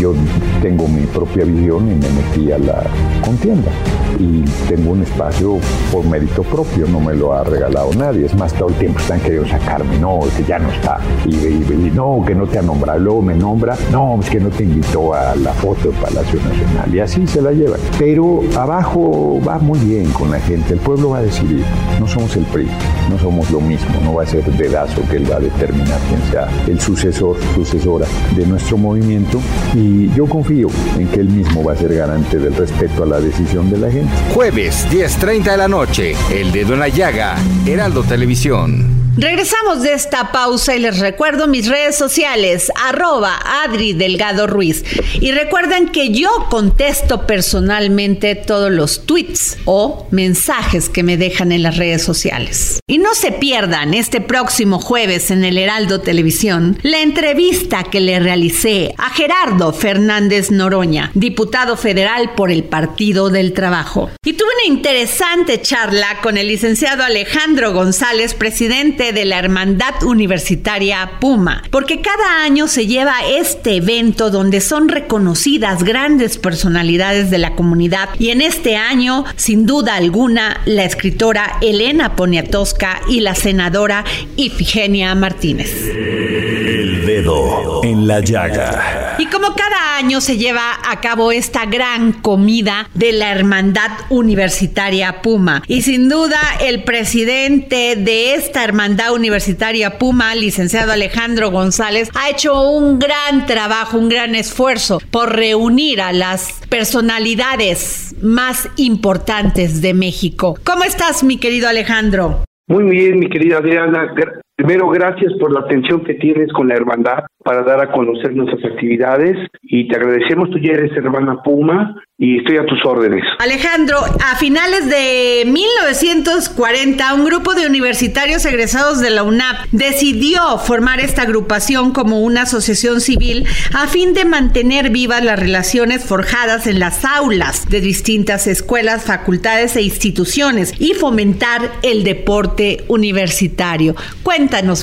[0.00, 0.14] yo
[0.62, 2.82] tengo mi propia visión y me metí a la
[3.22, 3.70] contienda
[4.18, 5.58] y tengo un espacio
[5.90, 8.26] por mérito propio, no me lo ha regalado nadie.
[8.26, 10.98] Es más, todo el tiempo están queriendo sacarme, no, que ya no está.
[11.24, 14.64] Y, no, que no te ha nombrado, luego me nombra, no, es que no te
[14.64, 16.94] invitó a la foto del Palacio Nacional.
[16.94, 17.80] Y así se la llevan.
[17.98, 21.64] Pero abajo va muy bien con la gente, el pueblo va a decidir.
[22.00, 22.68] No somos el PRI,
[23.10, 26.22] no somos lo mismo, no va a ser dedazo que él va a determinar quién
[26.30, 29.40] sea el sucesor, sucesora de nuestro movimiento.
[29.74, 33.20] Y yo confío en que él mismo va a ser garante del respeto a la
[33.20, 34.01] decisión de la gente.
[34.34, 37.36] Jueves, 10.30 de la noche, El Dedo en la Llaga,
[37.66, 39.01] Heraldo Televisión.
[39.16, 44.84] Regresamos de esta pausa y les recuerdo mis redes sociales, arroba Adri Delgado Ruiz.
[45.20, 51.62] Y recuerden que yo contesto personalmente todos los tweets o mensajes que me dejan en
[51.62, 52.80] las redes sociales.
[52.88, 58.18] Y no se pierdan este próximo jueves en el Heraldo Televisión la entrevista que le
[58.18, 64.10] realicé a Gerardo Fernández Noroña, diputado federal por el Partido del Trabajo.
[64.24, 71.14] Y tuve una interesante charla con el licenciado Alejandro González, presidente de la Hermandad Universitaria
[71.18, 77.56] Puma, porque cada año se lleva este evento donde son reconocidas grandes personalidades de la
[77.56, 84.04] comunidad y en este año, sin duda alguna, la escritora Elena Poniatowska y la senadora
[84.36, 85.72] Ifigenia Martínez.
[85.88, 89.16] El dedo en la llaga.
[89.18, 95.22] Y como cada año se lleva a cabo esta gran comida de la Hermandad Universitaria
[95.22, 102.30] Puma y sin duda el presidente de esta hermandad Universitaria Puma, licenciado Alejandro González, ha
[102.30, 109.94] hecho un gran trabajo, un gran esfuerzo por reunir a las personalidades más importantes de
[109.94, 110.58] México.
[110.64, 112.44] ¿Cómo estás, mi querido Alejandro?
[112.68, 114.14] Muy bien, mi querida Adriana.
[114.56, 118.64] Primero, gracias por la atención que tienes con la hermandad para dar a conocer nuestras
[118.72, 123.24] actividades y te agradecemos, tú ya eres hermana Puma y estoy a tus órdenes.
[123.40, 131.00] Alejandro, a finales de 1940, un grupo de universitarios egresados de la UNAP decidió formar
[131.00, 136.78] esta agrupación como una asociación civil a fin de mantener vivas las relaciones forjadas en
[136.78, 143.96] las aulas de distintas escuelas, facultades e instituciones y fomentar el deporte universitario.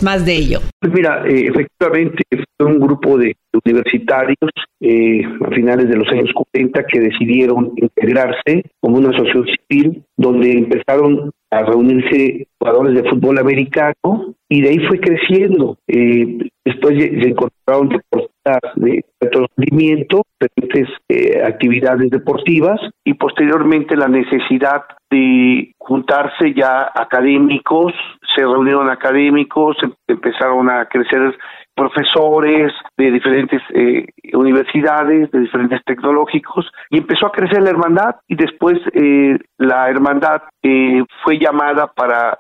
[0.04, 0.60] Más de ello.
[0.80, 2.24] Pues mira, eh, efectivamente
[2.60, 4.38] un grupo de universitarios
[4.82, 10.52] eh, a finales de los años 40 que decidieron integrarse como una asociación civil donde
[10.52, 15.78] empezaron a reunirse jugadores de fútbol americano y de ahí fue creciendo.
[15.88, 18.29] Eh, después se deportistas
[18.76, 27.94] de rendimiento, diferentes eh, actividades deportivas y posteriormente la necesidad de juntarse ya académicos,
[28.36, 31.36] se reunieron académicos, em, empezaron a crecer
[31.80, 38.36] profesores de diferentes eh, universidades, de diferentes tecnológicos, y empezó a crecer la hermandad y
[38.36, 42.40] después eh, la hermandad eh, fue llamada para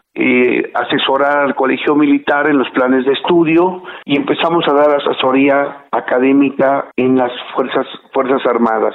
[0.73, 6.91] asesorar al colegio militar en los planes de estudio y empezamos a dar asesoría académica
[6.97, 8.93] en las fuerzas fuerzas armadas.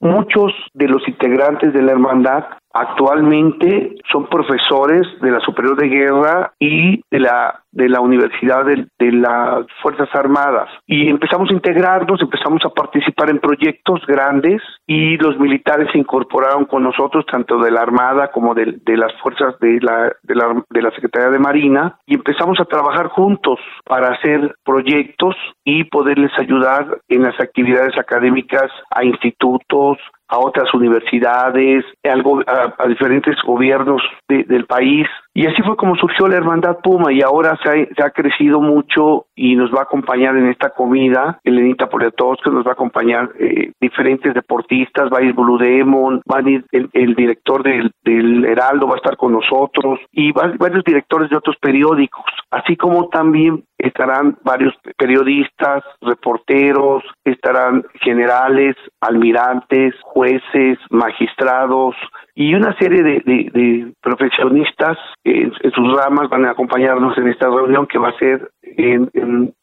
[0.00, 6.52] Muchos de los integrantes de la hermandad Actualmente son profesores de la Superior de Guerra
[6.58, 10.68] y de la de la Universidad de, las Fuerzas Armadas.
[10.86, 16.66] Y empezamos a integrarnos, empezamos a participar en proyectos grandes y los militares se incorporaron
[16.66, 20.62] con nosotros tanto de la Armada como de, de las fuerzas de la, de la
[20.68, 26.32] de la Secretaría de Marina y empezamos a trabajar juntos para hacer proyectos y poderles
[26.38, 29.98] ayudar en las actividades académicas a institutos,
[30.32, 36.36] a otras universidades, a, a diferentes gobiernos del país y así fue como surgió la
[36.36, 40.70] Hermandad Puma y ahora se ha, crecido mucho y nos va a acompañar en esta
[40.70, 46.20] comida Elenita Poliatowska, nos va a acompañar eh, diferentes deportistas, va a ir Blue Demon,
[46.30, 51.30] va a ir el, director del, Heraldo, va a estar con nosotros y varios directores
[51.30, 61.96] de otros periódicos, así como también estarán varios periodistas, reporteros, estarán generales, almirantes, jueces, magistrados,
[62.34, 67.98] y una serie de, profesionistas en, sus ramas van a acompañarnos en esta reunión que
[67.98, 69.10] va a ser en,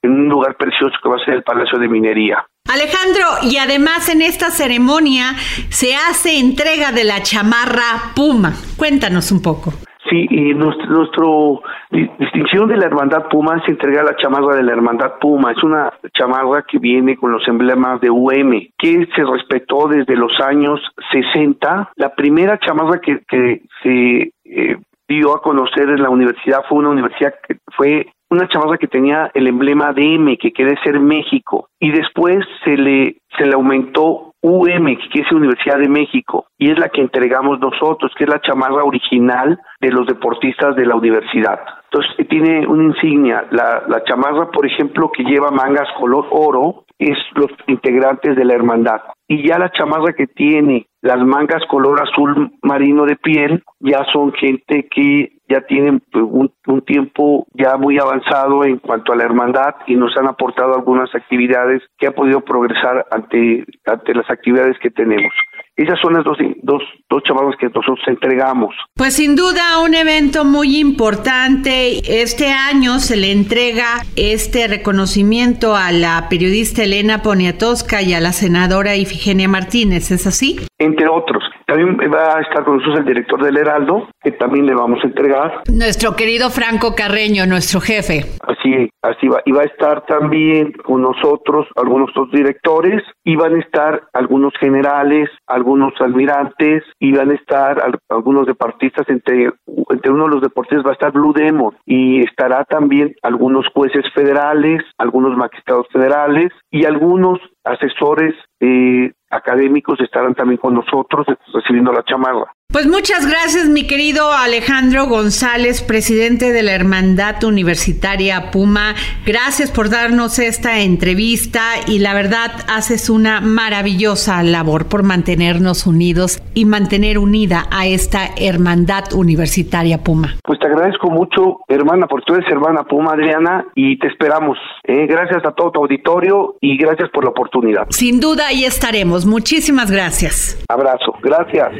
[0.03, 2.45] un lugar precioso que va a ser el Palacio de Minería.
[2.71, 5.33] Alejandro, y además en esta ceremonia
[5.69, 8.53] se hace entrega de la chamarra Puma.
[8.77, 9.71] Cuéntanos un poco.
[10.09, 15.19] Sí, y nuestro, distinción de la Hermandad Puma es entregar la chamarra de la Hermandad
[15.19, 15.51] Puma.
[15.51, 20.31] Es una chamarra que viene con los emblemas de UM, que se respetó desde los
[20.39, 20.79] años
[21.11, 21.91] 60.
[21.95, 24.77] La primera chamarra que, que se eh,
[25.09, 29.31] dio a conocer en la universidad fue una universidad que fue una chamarra que tenía
[29.33, 34.33] el emblema de M, que quiere ser México, y después se le se le aumentó
[34.41, 38.41] UM, que es Universidad de México, y es la que entregamos nosotros, que es la
[38.41, 41.59] chamarra original de los deportistas de la universidad.
[41.91, 43.45] Entonces, tiene una insignia.
[43.51, 48.53] La, la chamarra, por ejemplo, que lleva mangas color oro, es los integrantes de la
[48.53, 49.01] hermandad.
[49.27, 54.33] Y ya la chamarra que tiene las mangas color azul marino de piel, ya son
[54.33, 56.25] gente que ya tienen pues,
[56.67, 61.13] un, tiempo ya muy avanzado en cuanto a la hermandad y nos han aportado algunas
[61.15, 65.33] actividades que han podido progresar ante, ante las actividades que tenemos.
[65.79, 67.23] Esas son las dos, dos, dos
[67.57, 68.75] que nosotros entregamos.
[68.95, 72.21] Pues sin duda un evento muy importante.
[72.21, 78.33] Este año se le entrega este reconocimiento a la periodista Elena Poniatowska y a la
[78.33, 80.59] senadora Ifigenia Martínez, ¿es así?
[80.79, 81.41] Entre otros.
[81.69, 85.07] También va a estar con nosotros el director del Heraldo, que también le vamos a
[85.07, 85.61] entregar.
[85.71, 88.25] Nuestro querido Franco Carreño, nuestro jefe.
[88.41, 89.41] Así, así va.
[89.45, 94.51] Y va a estar también con nosotros algunos otros directores, y van a estar algunos
[94.59, 99.07] generales, algunos almirantes, y van a estar algunos deportistas.
[99.07, 99.51] Entre,
[99.89, 104.05] entre uno de los deportistas va a estar Blue Demon, y estará también algunos jueces
[104.15, 112.03] federales, algunos magistrados federales, y algunos asesores eh, académicos estarán también con nosotros recibiendo la
[112.03, 112.53] chamarra.
[112.71, 118.93] Pues muchas gracias, mi querido Alejandro González, presidente de la Hermandad Universitaria Puma.
[119.25, 126.43] Gracias por darnos esta entrevista y la verdad haces una maravillosa labor por mantenernos unidos
[126.53, 130.35] y mantener unida a esta Hermandad Universitaria Puma.
[130.43, 134.59] Pues te agradezco mucho, hermana, porque tú eres hermana Puma, Adriana, y te esperamos.
[134.83, 135.07] ¿eh?
[135.07, 137.87] gracias a todo tu auditorio y gracias por la oportunidad.
[137.89, 139.25] Sin duda, ahí estaremos.
[139.25, 140.63] Muchísimas gracias.
[140.67, 141.71] Abrazo, gracias.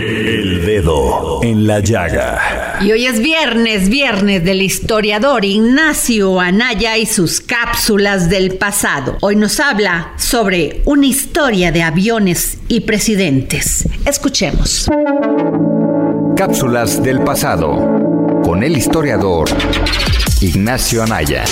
[0.00, 2.78] El dedo en la llaga.
[2.80, 9.18] Y hoy es viernes, viernes del historiador Ignacio Anaya y sus cápsulas del pasado.
[9.20, 13.86] Hoy nos habla sobre una historia de aviones y presidentes.
[14.06, 14.88] Escuchemos.
[16.34, 19.50] Cápsulas del pasado con el historiador
[20.40, 21.44] Ignacio Anaya.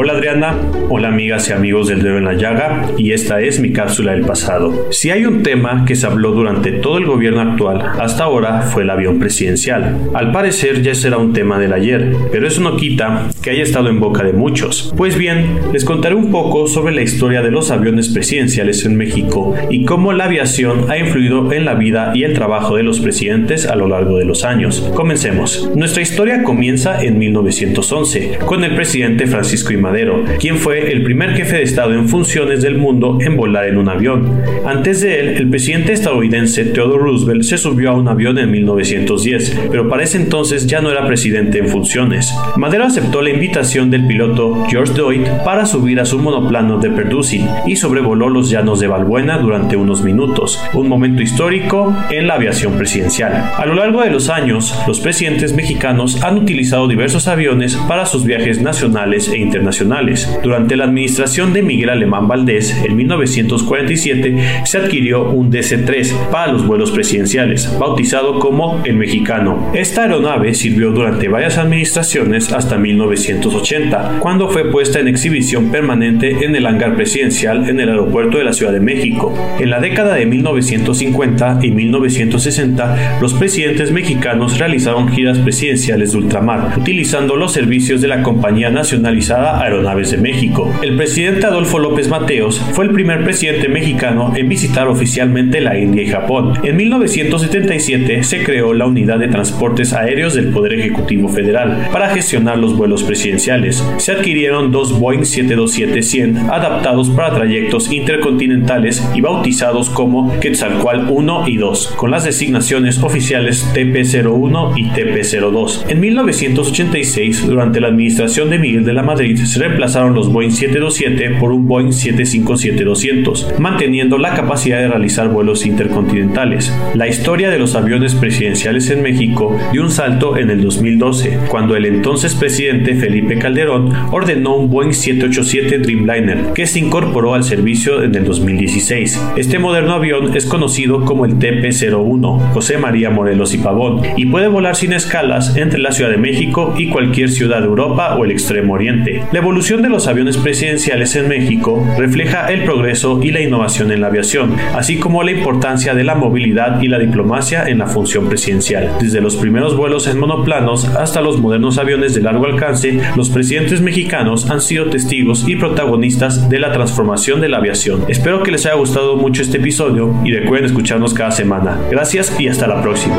[0.00, 0.56] Hola Adriana,
[0.90, 4.24] hola amigas y amigos del dedo en la llaga y esta es mi cápsula del
[4.24, 4.92] pasado.
[4.92, 8.84] Si hay un tema que se habló durante todo el gobierno actual hasta ahora fue
[8.84, 10.08] el avión presidencial.
[10.14, 13.88] Al parecer ya será un tema del ayer, pero eso no quita que haya estado
[13.88, 14.92] en boca de muchos.
[14.96, 19.54] Pues bien, les contaré un poco sobre la historia de los aviones presidenciales en México
[19.70, 23.66] y cómo la aviación ha influido en la vida y el trabajo de los presidentes
[23.66, 24.90] a lo largo de los años.
[24.94, 25.70] Comencemos.
[25.74, 29.76] Nuestra historia comienza en 1911 con el presidente Francisco I.
[29.76, 33.78] Madero, quien fue el primer jefe de Estado en funciones del mundo en volar en
[33.78, 34.42] un avión.
[34.64, 39.68] Antes de él, el presidente estadounidense Theodore Roosevelt se subió a un avión en 1910,
[39.70, 42.32] pero para ese entonces ya no era presidente en funciones.
[42.56, 47.46] Madero aceptó la invitación del piloto George Doyd para subir a su monoplano de Perdusin
[47.66, 52.74] y sobrevoló los llanos de Balbuena durante unos minutos, un momento histórico en la aviación
[52.74, 53.50] presidencial.
[53.56, 58.24] A lo largo de los años, los presidentes mexicanos han utilizado diversos aviones para sus
[58.24, 65.30] viajes nacionales e internacionales durante la administración de Miguel Alemán Valdés, en 1947, se adquirió
[65.30, 69.70] un DC-3 para los vuelos presidenciales, bautizado como el Mexicano.
[69.74, 72.76] Esta aeronave sirvió durante varias administraciones hasta
[73.18, 78.44] 1980, cuando fue puesta en exhibición permanente en el hangar presidencial en el aeropuerto de
[78.44, 79.34] la Ciudad de México.
[79.58, 86.78] En la década de 1950 y 1960, los presidentes mexicanos realizaron giras presidenciales de ultramar,
[86.78, 90.72] utilizando los servicios de la Compañía Nacionalizada Aeronaves de México.
[90.82, 96.02] El presidente Adolfo López Mateos fue el primer presidente mexicano en visitar oficialmente la India
[96.02, 96.54] y Japón.
[96.62, 102.58] En 1977 se creó la Unidad de Transportes Aéreos del Poder Ejecutivo Federal para gestionar
[102.58, 103.82] los vuelos presidenciales.
[103.96, 111.56] Se adquirieron dos Boeing 727-100 adaptados para trayectos intercontinentales y bautizados como Quetzalcoatl 1 y
[111.56, 115.88] 2, con las designaciones oficiales TP-01 y TP-02.
[115.88, 121.38] En 1986, durante la administración de Miguel de la Madrid, se reemplazaron los Boeing 727
[121.40, 126.76] por un Boeing 757-200, manteniendo la capacidad de realizar vuelos intercontinentales.
[126.94, 131.74] La historia de los aviones presidenciales en México dio un salto en el 2012, cuando
[131.74, 138.02] el entonces presidente Felipe Calderón ordenó un Boeing 787 Dreamliner, que se incorporó al servicio
[138.02, 139.20] en el 2016.
[139.36, 144.48] Este moderno avión es conocido como el TP-01, José María Morelos y Pavón, y puede
[144.48, 148.30] volar sin escalas entre la Ciudad de México y cualquier ciudad de Europa o el
[148.30, 149.22] Extremo Oriente.
[149.32, 154.00] La evolución de los aviones presidenciales en México refleja el progreso y la innovación en
[154.00, 158.28] la aviación, así como la importancia de la movilidad y la diplomacia en la función
[158.28, 158.92] presidencial.
[159.00, 163.80] Desde los primeros vuelos en monoplanos hasta los modernos aviones de largo alcance, los presidentes
[163.80, 168.04] mexicanos han sido testigos y protagonistas de la transformación de la aviación.
[168.08, 171.78] Espero que les haya gustado mucho este episodio y recuerden escucharnos cada semana.
[171.90, 173.16] Gracias y hasta la próxima.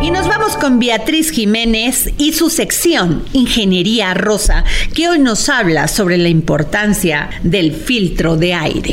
[0.00, 4.64] Y nos vamos con Beatriz Jiménez y su sección Ingeniería Rosa,
[4.94, 8.92] que hoy nos habla sobre la importancia del filtro de aire.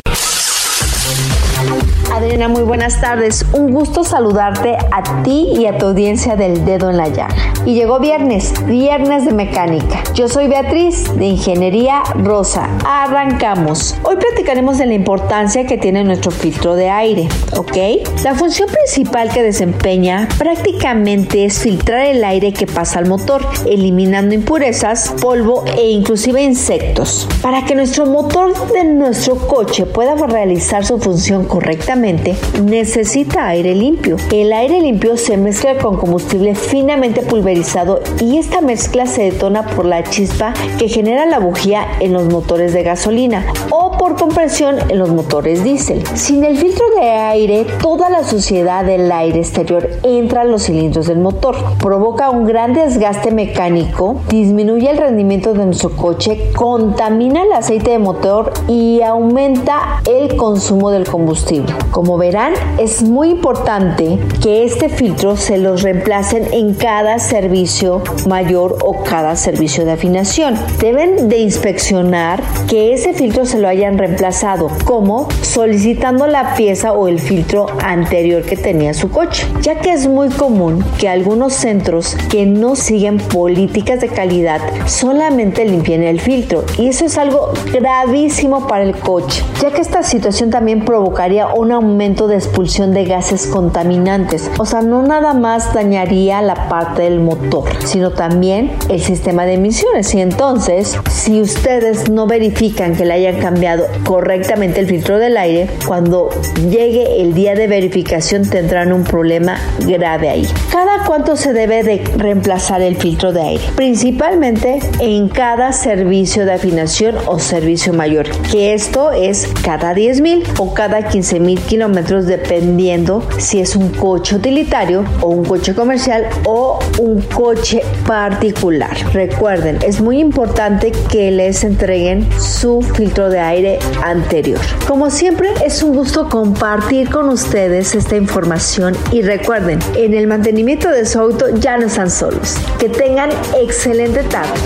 [2.13, 3.45] Adriana, muy buenas tardes.
[3.51, 7.35] Un gusto saludarte a ti y a tu audiencia del dedo en la llaga.
[7.65, 10.03] Y llegó viernes, viernes de mecánica.
[10.13, 12.69] Yo soy Beatriz de Ingeniería Rosa.
[12.85, 13.95] Arrancamos.
[14.03, 17.27] Hoy platicaremos de la importancia que tiene nuestro filtro de aire,
[17.57, 17.77] ¿ok?
[18.23, 24.35] La función principal que desempeña prácticamente es filtrar el aire que pasa al motor, eliminando
[24.35, 27.27] impurezas, polvo e inclusive insectos.
[27.41, 34.17] Para que nuestro motor de nuestro coche pueda realizar su función correctamente, necesita aire limpio.
[34.31, 39.85] El aire limpio se mezcla con combustible finamente pulverizado y esta mezcla se detona por
[39.85, 44.99] la chispa que genera la bujía en los motores de gasolina o por compresión en
[44.99, 46.03] los motores diésel.
[46.15, 51.07] Sin el filtro de aire, toda la suciedad del aire exterior entra a los cilindros
[51.07, 57.51] del motor, provoca un gran desgaste mecánico, disminuye el rendimiento de nuestro coche, contamina el
[57.53, 61.73] aceite de motor y aumenta el consumo del combustible.
[61.91, 68.77] Como verán, es muy importante que este filtro se los reemplacen en cada servicio mayor
[68.83, 70.55] o cada servicio de afinación.
[70.79, 77.07] Deben de inspeccionar que ese filtro se lo hayan reemplazado, como solicitando la pieza o
[77.07, 82.15] el filtro anterior que tenía su coche, ya que es muy común que algunos centros
[82.29, 88.67] que no siguen políticas de calidad solamente limpien el filtro y eso es algo gravísimo
[88.67, 93.47] para el coche, ya que esta situación también provocaría una aumento de expulsión de gases
[93.47, 94.49] contaminantes.
[94.57, 99.53] O sea, no nada más dañaría la parte del motor, sino también el sistema de
[99.53, 100.13] emisiones.
[100.15, 105.69] Y entonces, si ustedes no verifican que le hayan cambiado correctamente el filtro del aire,
[105.85, 106.29] cuando
[106.69, 110.47] llegue el día de verificación tendrán un problema grave ahí.
[110.71, 113.63] ¿Cada cuánto se debe de reemplazar el filtro de aire?
[113.75, 120.43] Principalmente en cada servicio de afinación o servicio mayor, que esto es cada 10 mil
[120.57, 126.27] o cada 15 mil kilómetros dependiendo si es un coche utilitario o un coche comercial
[126.45, 128.95] o un coche particular.
[129.13, 133.64] Recuerden, es muy importante que les entreguen su filtro de aire
[134.03, 134.59] anterior.
[134.87, 140.89] Como siempre, es un gusto compartir con ustedes esta información y recuerden, en el mantenimiento
[140.89, 142.55] de su auto ya no están solos.
[142.79, 144.59] Que tengan excelente tarde.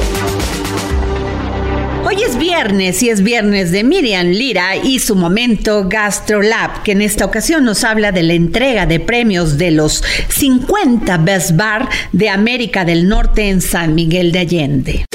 [2.06, 7.02] Hoy es viernes y es viernes de Miriam Lira y su momento GastroLab, que en
[7.02, 12.30] esta ocasión nos habla de la entrega de premios de los 50 Best Bar de
[12.30, 15.06] América del Norte en San Miguel de Allende.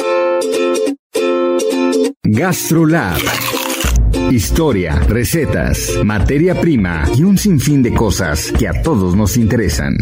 [2.22, 3.54] GastroLab.
[4.31, 9.97] Historia, recetas, materia prima y un sinfín de cosas que a todos nos interesan.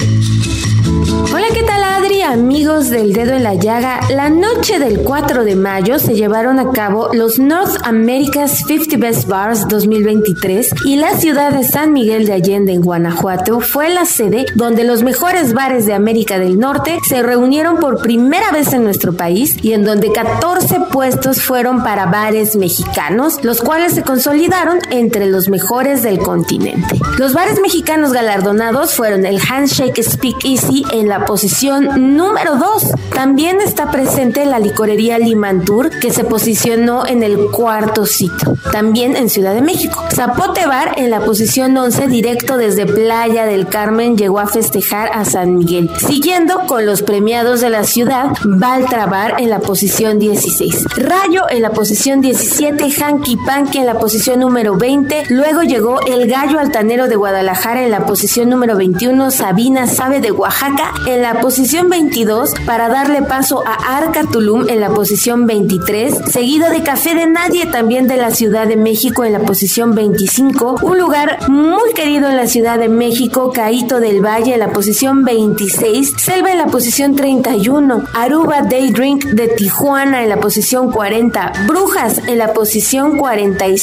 [1.32, 2.22] Hola, ¿qué tal Adri?
[2.22, 6.70] Amigos del dedo en la llaga, la noche del 4 de mayo se llevaron a
[6.70, 12.34] cabo los North America's 50 Best Bars 2023 y la ciudad de San Miguel de
[12.34, 17.22] Allende en Guanajuato fue la sede donde los mejores bares de América del Norte se
[17.22, 22.56] reunieron por primera vez en nuestro país y en donde 14 puestos fueron para bares
[22.56, 27.00] mexicanos, los cuales se consolidaron entre los mejores del continente.
[27.18, 32.92] Los bares mexicanos galardonados fueron el Handshake Speak Easy en la posición número 2.
[33.14, 39.30] También está presente la licorería Limantur que se posicionó en el cuarto sitio, también en
[39.30, 40.04] Ciudad de México.
[40.12, 45.24] Zapote Bar en la posición 11 directo desde Playa del Carmen llegó a festejar a
[45.24, 45.90] San Miguel.
[46.06, 50.84] Siguiendo con los premiados de la ciudad, Baltra Bar en la posición 16.
[50.96, 55.26] Rayo en la posición 17, Hanky Panky en la posición número 20.
[55.28, 60.32] Luego llegó el Gallo Altanero de Guadalajara en la posición número 21, Sabina Sabe de
[60.32, 66.32] Oaxaca en la posición 22 para darle paso a Arca Tulum en la posición 23,
[66.32, 70.80] seguido de Café de Nadie también de la Ciudad de México en la posición 25,
[70.82, 75.24] un lugar muy querido en la Ciudad de México, Caíto del Valle en la posición
[75.24, 81.52] 26, Selva en la posición 31, Aruba Day Drink de Tijuana en la posición 40,
[81.68, 83.16] Brujas en la posición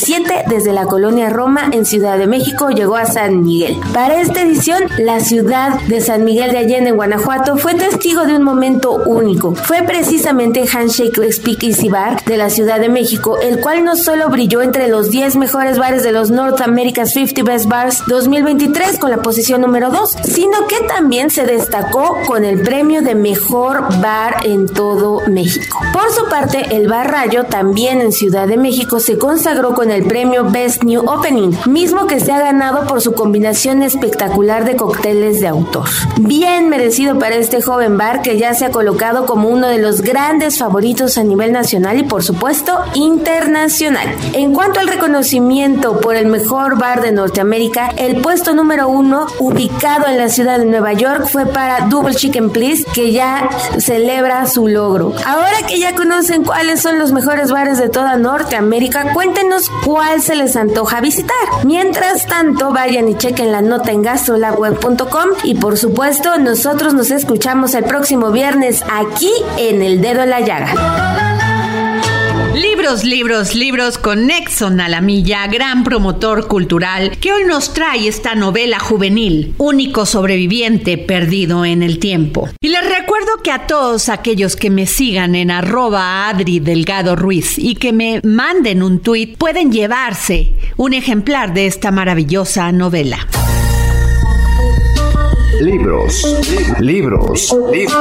[0.10, 3.78] 47 desde la colonia Roma en Ciudad de México llegó a San Miguel.
[3.94, 8.36] Para esta edición, la ciudad de San Miguel de Allende en Guanajuato fue testigo de
[8.36, 9.54] un momento único.
[9.54, 14.30] Fue precisamente Handshake Speak Easy Bar de la Ciudad de México, el cual no solo
[14.30, 19.12] brilló entre los 10 mejores bares de los North America's 50 Best Bars 2023 con
[19.12, 24.38] la posición número 2, sino que también se destacó con el premio de mejor bar
[24.44, 25.78] en todo México.
[25.94, 29.99] Por su parte, el Bar Rayo, también en Ciudad de México, se consagró con el
[30.02, 35.42] premio Best New Opening, mismo que se ha ganado por su combinación espectacular de cócteles
[35.42, 35.88] de autor.
[36.20, 40.02] Bien merecido para este joven bar que ya se ha colocado como uno de los
[40.02, 44.08] grandes favoritos a nivel nacional y por supuesto internacional.
[44.34, 50.08] En cuanto al reconocimiento por el mejor bar de Norteamérica, el puesto número uno, ubicado
[50.08, 54.68] en la ciudad de Nueva York, fue para Double Chicken Please, que ya celebra su
[54.68, 55.14] logro.
[55.26, 60.36] Ahora que ya conocen cuáles son los mejores bares de toda Norteamérica, cuéntenos cuál se
[60.36, 61.36] les antoja visitar.
[61.66, 67.74] Mientras tanto, vayan y chequen la nota en gastrolabweb.com y por supuesto, nosotros nos escuchamos
[67.74, 71.49] el próximo viernes aquí en El Dedo en la Llaga.
[72.60, 78.80] Libros, libros, libros con Nexon Alamilla, gran promotor cultural, que hoy nos trae esta novela
[78.80, 82.50] juvenil, único sobreviviente perdido en el tiempo.
[82.60, 87.58] Y les recuerdo que a todos aquellos que me sigan en arroba Adri Delgado Ruiz
[87.58, 93.26] y que me manden un tuit pueden llevarse un ejemplar de esta maravillosa novela.
[95.62, 96.26] Libros,
[96.82, 97.56] libros,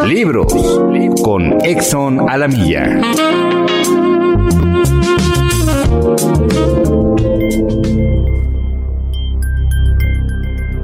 [0.04, 0.52] libros,
[1.22, 3.00] con Exxon Alamilla.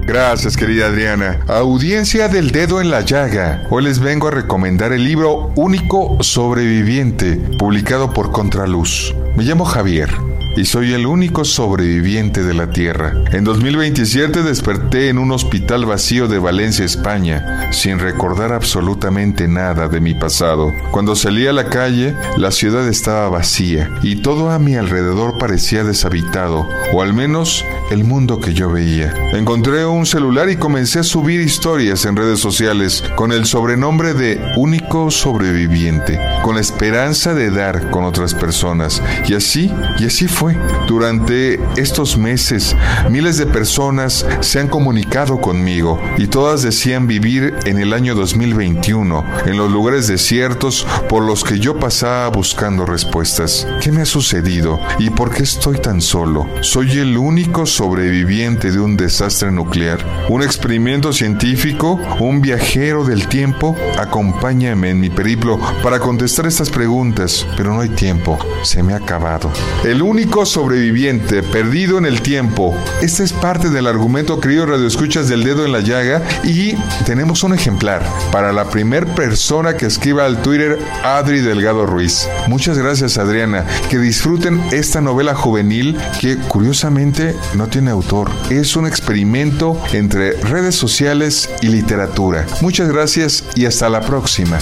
[0.06, 1.40] Gracias, querida Adriana.
[1.48, 3.66] Audiencia del dedo en la llaga.
[3.70, 9.14] Hoy les vengo a recomendar el libro Único Sobreviviente, publicado por Contraluz.
[9.36, 10.10] Me llamo Javier
[10.56, 13.14] y soy el único sobreviviente de la Tierra.
[13.32, 20.00] En 2027 desperté en un hospital vacío de Valencia, España, sin recordar absolutamente nada de
[20.00, 20.72] mi pasado.
[20.90, 25.84] Cuando salí a la calle, la ciudad estaba vacía y todo a mi alrededor parecía
[25.84, 29.12] deshabitado, o al menos el mundo que yo veía.
[29.32, 34.40] Encontré un celular y comencé a subir historias en redes sociales con el sobrenombre de
[34.56, 39.02] único sobreviviente, con la esperanza de dar con otras personas.
[39.28, 40.56] Y así, y así fue fue.
[40.86, 42.76] Durante estos meses,
[43.10, 49.24] miles de personas se han comunicado conmigo y todas decían vivir en el año 2021,
[49.46, 53.66] en los lugares desiertos por los que yo pasaba buscando respuestas.
[53.80, 56.46] ¿Qué me ha sucedido y por qué estoy tan solo?
[56.60, 63.74] Soy el único sobreviviente de un desastre nuclear, un experimento científico, un viajero del tiempo.
[63.98, 68.96] Acompáñame en mi periplo para contestar estas preguntas, pero no hay tiempo, se me ha
[68.96, 69.50] acabado.
[69.84, 72.76] El único sobreviviente perdido en el tiempo.
[73.00, 76.74] Este es parte del argumento querido Radio Escuchas del Dedo en la Llaga y
[77.06, 82.28] tenemos un ejemplar para la primer persona que escriba al Twitter Adri Delgado Ruiz.
[82.48, 88.28] Muchas gracias Adriana, que disfruten esta novela juvenil que curiosamente no tiene autor.
[88.50, 92.44] Es un experimento entre redes sociales y literatura.
[92.60, 94.58] Muchas gracias y hasta la próxima.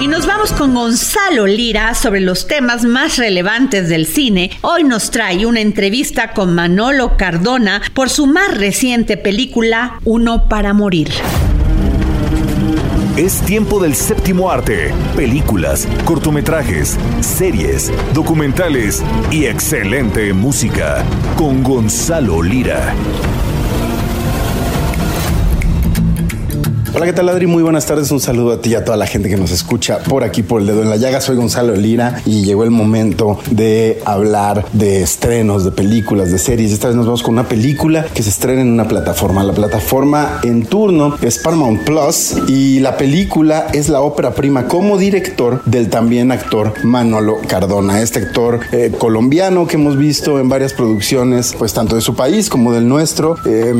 [0.00, 4.50] Y nos vamos con Gonzalo Lira sobre los temas más relevantes del cine.
[4.62, 10.72] Hoy nos trae una entrevista con Manolo Cardona por su más reciente película, Uno para
[10.72, 11.10] Morir.
[13.18, 14.94] Es tiempo del séptimo arte.
[15.14, 21.04] Películas, cortometrajes, series, documentales y excelente música.
[21.36, 22.94] Con Gonzalo Lira.
[27.00, 27.46] Hola, ¿qué tal Adri?
[27.46, 28.10] Muy buenas tardes.
[28.10, 30.60] Un saludo a ti y a toda la gente que nos escucha por aquí por
[30.60, 31.22] el dedo en la llaga.
[31.22, 36.72] Soy Gonzalo Lira y llegó el momento de hablar de estrenos, de películas, de series.
[36.72, 39.42] Esta vez nos vamos con una película que se estrena en una plataforma.
[39.42, 44.98] La plataforma en turno es Paramount Plus y la película es la ópera prima como
[44.98, 50.74] director del también actor Manolo Cardona, este actor eh, colombiano que hemos visto en varias
[50.74, 53.72] producciones, pues tanto de su país como del nuestro, eh,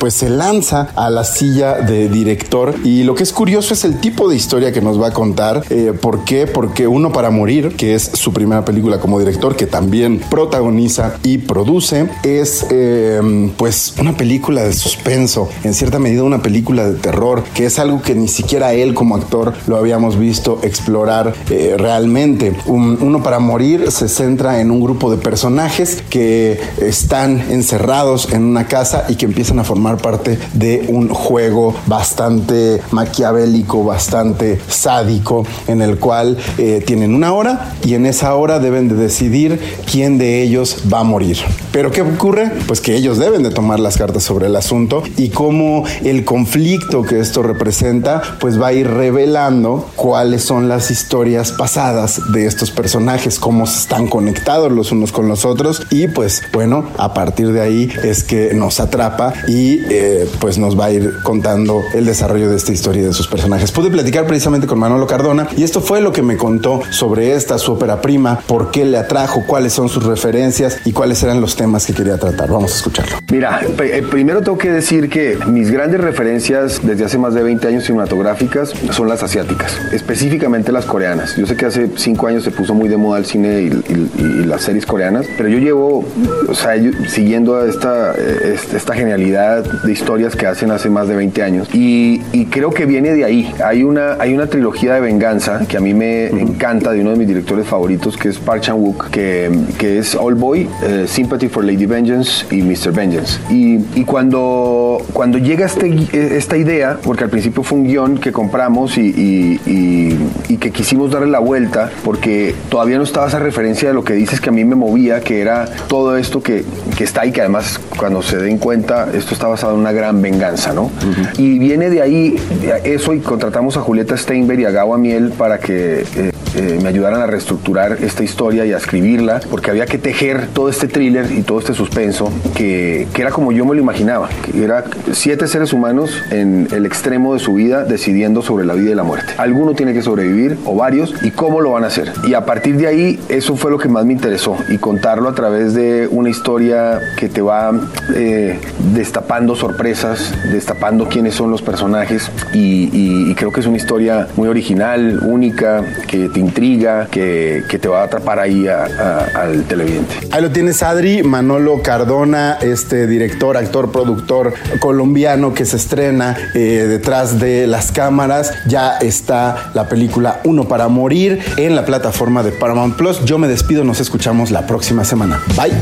[0.00, 4.00] pues se lanza a la silla de director y lo que es curioso es el
[4.00, 5.64] tipo de historia que nos va a contar.
[5.70, 6.46] Eh, ¿Por qué?
[6.46, 11.38] Porque Uno para Morir, que es su primera película como director, que también protagoniza y
[11.38, 17.42] produce, es eh, pues una película de suspenso, en cierta medida una película de terror,
[17.54, 22.54] que es algo que ni siquiera él como actor lo habíamos visto explorar eh, realmente.
[22.66, 28.66] Uno para Morir se centra en un grupo de personajes que están encerrados en una
[28.66, 32.53] casa y que empiezan a formar parte de un juego bastante
[32.90, 38.88] maquiavélico, bastante sádico, en el cual eh, tienen una hora y en esa hora deben
[38.88, 41.38] de decidir quién de ellos va a morir.
[41.72, 42.50] Pero ¿qué ocurre?
[42.66, 47.02] Pues que ellos deben de tomar las cartas sobre el asunto y cómo el conflicto
[47.02, 52.70] que esto representa pues va a ir revelando cuáles son las historias pasadas de estos
[52.70, 57.60] personajes, cómo están conectados los unos con los otros y pues bueno, a partir de
[57.60, 62.33] ahí es que nos atrapa y eh, pues nos va a ir contando el desarrollo
[62.42, 63.70] de esta historia y de sus personajes.
[63.72, 67.58] Pude platicar precisamente con Manolo Cardona y esto fue lo que me contó sobre esta
[67.58, 71.56] su ópera prima, por qué le atrajo, cuáles son sus referencias y cuáles eran los
[71.56, 72.50] temas que quería tratar.
[72.50, 73.16] Vamos a escucharlo.
[73.30, 77.68] Mira, eh, primero tengo que decir que mis grandes referencias desde hace más de 20
[77.68, 81.36] años cinematográficas son las asiáticas, específicamente las coreanas.
[81.36, 84.62] Yo sé que hace 5 años se puso muy de moda el cine y, las
[84.62, 86.04] series coreanas, pero yo llevo,
[86.48, 86.74] o sea,
[87.08, 91.68] siguiendo esta, eh, esta genialidad de historias que hacen hace más de 20 años.
[91.74, 93.54] Y, y creo que viene de ahí.
[93.64, 97.16] Hay una, hay una trilogía de venganza que a mí me encanta de uno de
[97.16, 101.64] mis directores favoritos, que es Park Chan-wook, que, que es All Boy, eh, Sympathy for
[101.64, 102.92] Lady Vengeance y Mr.
[102.92, 103.38] Vengeance.
[103.50, 108.32] Y, y, cuando, cuando llega este, esta idea, porque al principio fue un guion que
[108.32, 110.18] compramos y, y,
[110.48, 114.14] y, que quisimos darle la vuelta, porque todavía no estaba esa referencia de lo que
[114.14, 116.64] dices que a mí me movía, que era todo esto que,
[116.96, 120.22] que está ahí, que además cuando se den cuenta, esto está basado en una gran
[120.22, 120.90] venganza, ¿no?
[121.36, 122.36] Y viene de ahí y
[122.84, 126.88] eso y contratamos a Julieta Steinberg y a Gawa Miel para que eh, eh, me
[126.88, 131.32] ayudaran a reestructurar esta historia y a escribirla, porque había que tejer todo este thriller
[131.32, 135.48] y todo este suspenso que, que era como yo me lo imaginaba, que era siete
[135.48, 139.32] seres humanos en el extremo de su vida decidiendo sobre la vida y la muerte.
[139.36, 142.12] Alguno tiene que sobrevivir o varios y cómo lo van a hacer.
[142.28, 145.34] Y a partir de ahí eso fue lo que más me interesó y contarlo a
[145.34, 147.72] través de una historia que te va
[148.14, 148.60] eh,
[148.94, 152.03] destapando sorpresas, destapando quiénes son los personajes
[152.52, 152.90] y,
[153.30, 157.88] y, creo que es una historia muy original, única, que te intriga, que, que te
[157.88, 160.14] va a atrapar ahí al televidente.
[160.30, 166.86] Ahí lo tienes, Adri, Manolo Cardona, este director, actor, productor colombiano que se estrena eh,
[166.88, 168.52] detrás de las cámaras.
[168.66, 173.24] Ya está la película Uno para Morir en la plataforma de Paramount Plus.
[173.24, 175.40] Yo me despido, nos escuchamos la próxima semana.
[175.56, 175.72] Bye.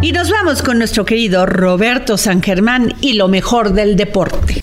[0.00, 4.62] Y nos vamos con nuestro querido Roberto San Germán y lo mejor del deporte.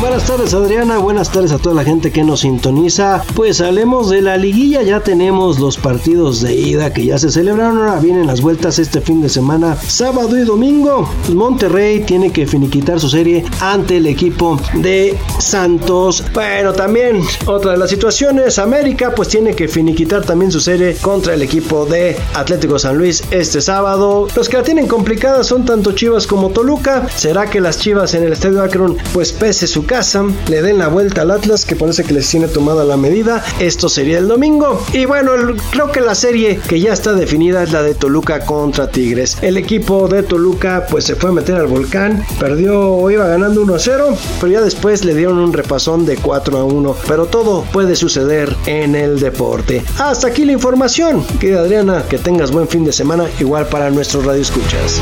[0.00, 3.24] Buenas tardes Adriana, buenas tardes a toda la gente que nos sintoniza.
[3.34, 7.78] Pues hablemos de la liguilla, ya tenemos los partidos de ida que ya se celebraron,
[7.78, 11.10] ahora vienen las vueltas este fin de semana, sábado y domingo.
[11.34, 16.22] Monterrey tiene que finiquitar su serie ante el equipo de Santos.
[16.32, 21.34] Bueno, también otra de las situaciones, América pues tiene que finiquitar también su serie contra
[21.34, 24.28] el equipo de Atlético San Luis este sábado.
[24.36, 27.08] Los que la tienen complicada son tanto Chivas como Toluca.
[27.16, 30.88] ¿Será que las Chivas en el Estadio Akron pues pese su casa, le den la
[30.88, 33.42] vuelta al Atlas, que parece que les tiene tomada la medida.
[33.58, 34.84] Esto sería el domingo.
[34.92, 35.32] Y bueno,
[35.70, 39.38] creo que la serie que ya está definida es la de Toluca contra Tigres.
[39.40, 43.74] El equipo de Toluca pues se fue a meter al volcán, perdió, iba ganando 1
[43.74, 46.96] a 0, pero ya después le dieron un repasón de 4 a 1.
[47.08, 49.82] Pero todo puede suceder en el deporte.
[49.98, 51.24] Hasta aquí la información.
[51.40, 55.00] Querida Adriana, que tengas buen fin de semana, igual para nuestros radioescuchas.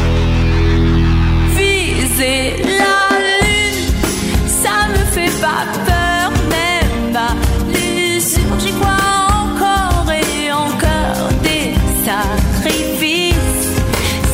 [5.47, 7.35] pas peur, même pas
[7.75, 9.13] l'usure, j'y crois
[9.45, 11.67] encore et encore des
[12.07, 13.67] sacrifices.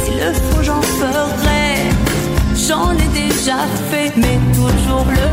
[0.01, 1.71] S'il le faut, j'en ferai,
[2.67, 3.61] j'en ai déjà
[3.91, 5.27] fait, mais toujours le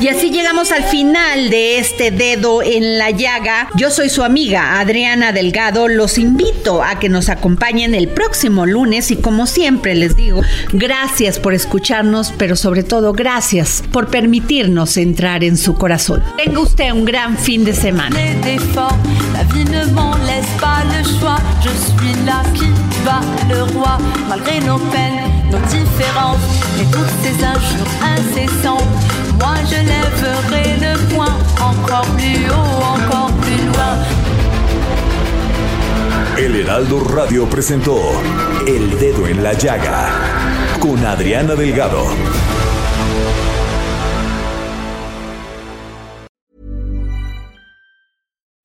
[0.00, 3.68] Y así llegamos al final de este dedo en la llaga.
[3.74, 5.88] Yo soy su amiga Adriana Delgado.
[5.88, 10.42] Los invito a que nos acompañen el próximo lunes y como siempre les digo,
[10.72, 16.22] gracias por escucharnos, pero sobre todo gracias por permitirnos entrar en su corazón.
[16.36, 18.14] Tenga usted un gran fin de semana.
[29.38, 33.94] Moi je lèverai le poing encore plus haut, encore plus loin.
[36.38, 37.98] El Heraldo Radio presentó
[38.66, 42.04] El Dedo en la Llaga con Adriana Delgado.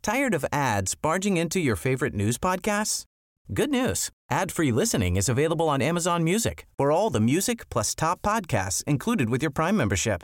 [0.04, 3.06] ¿Tired of ads barging into your favorite news podcasts?
[3.54, 4.10] Good news.
[4.30, 9.30] Ad-free listening is available on Amazon Music for all the music plus top podcasts included
[9.30, 10.24] with your Prime membership.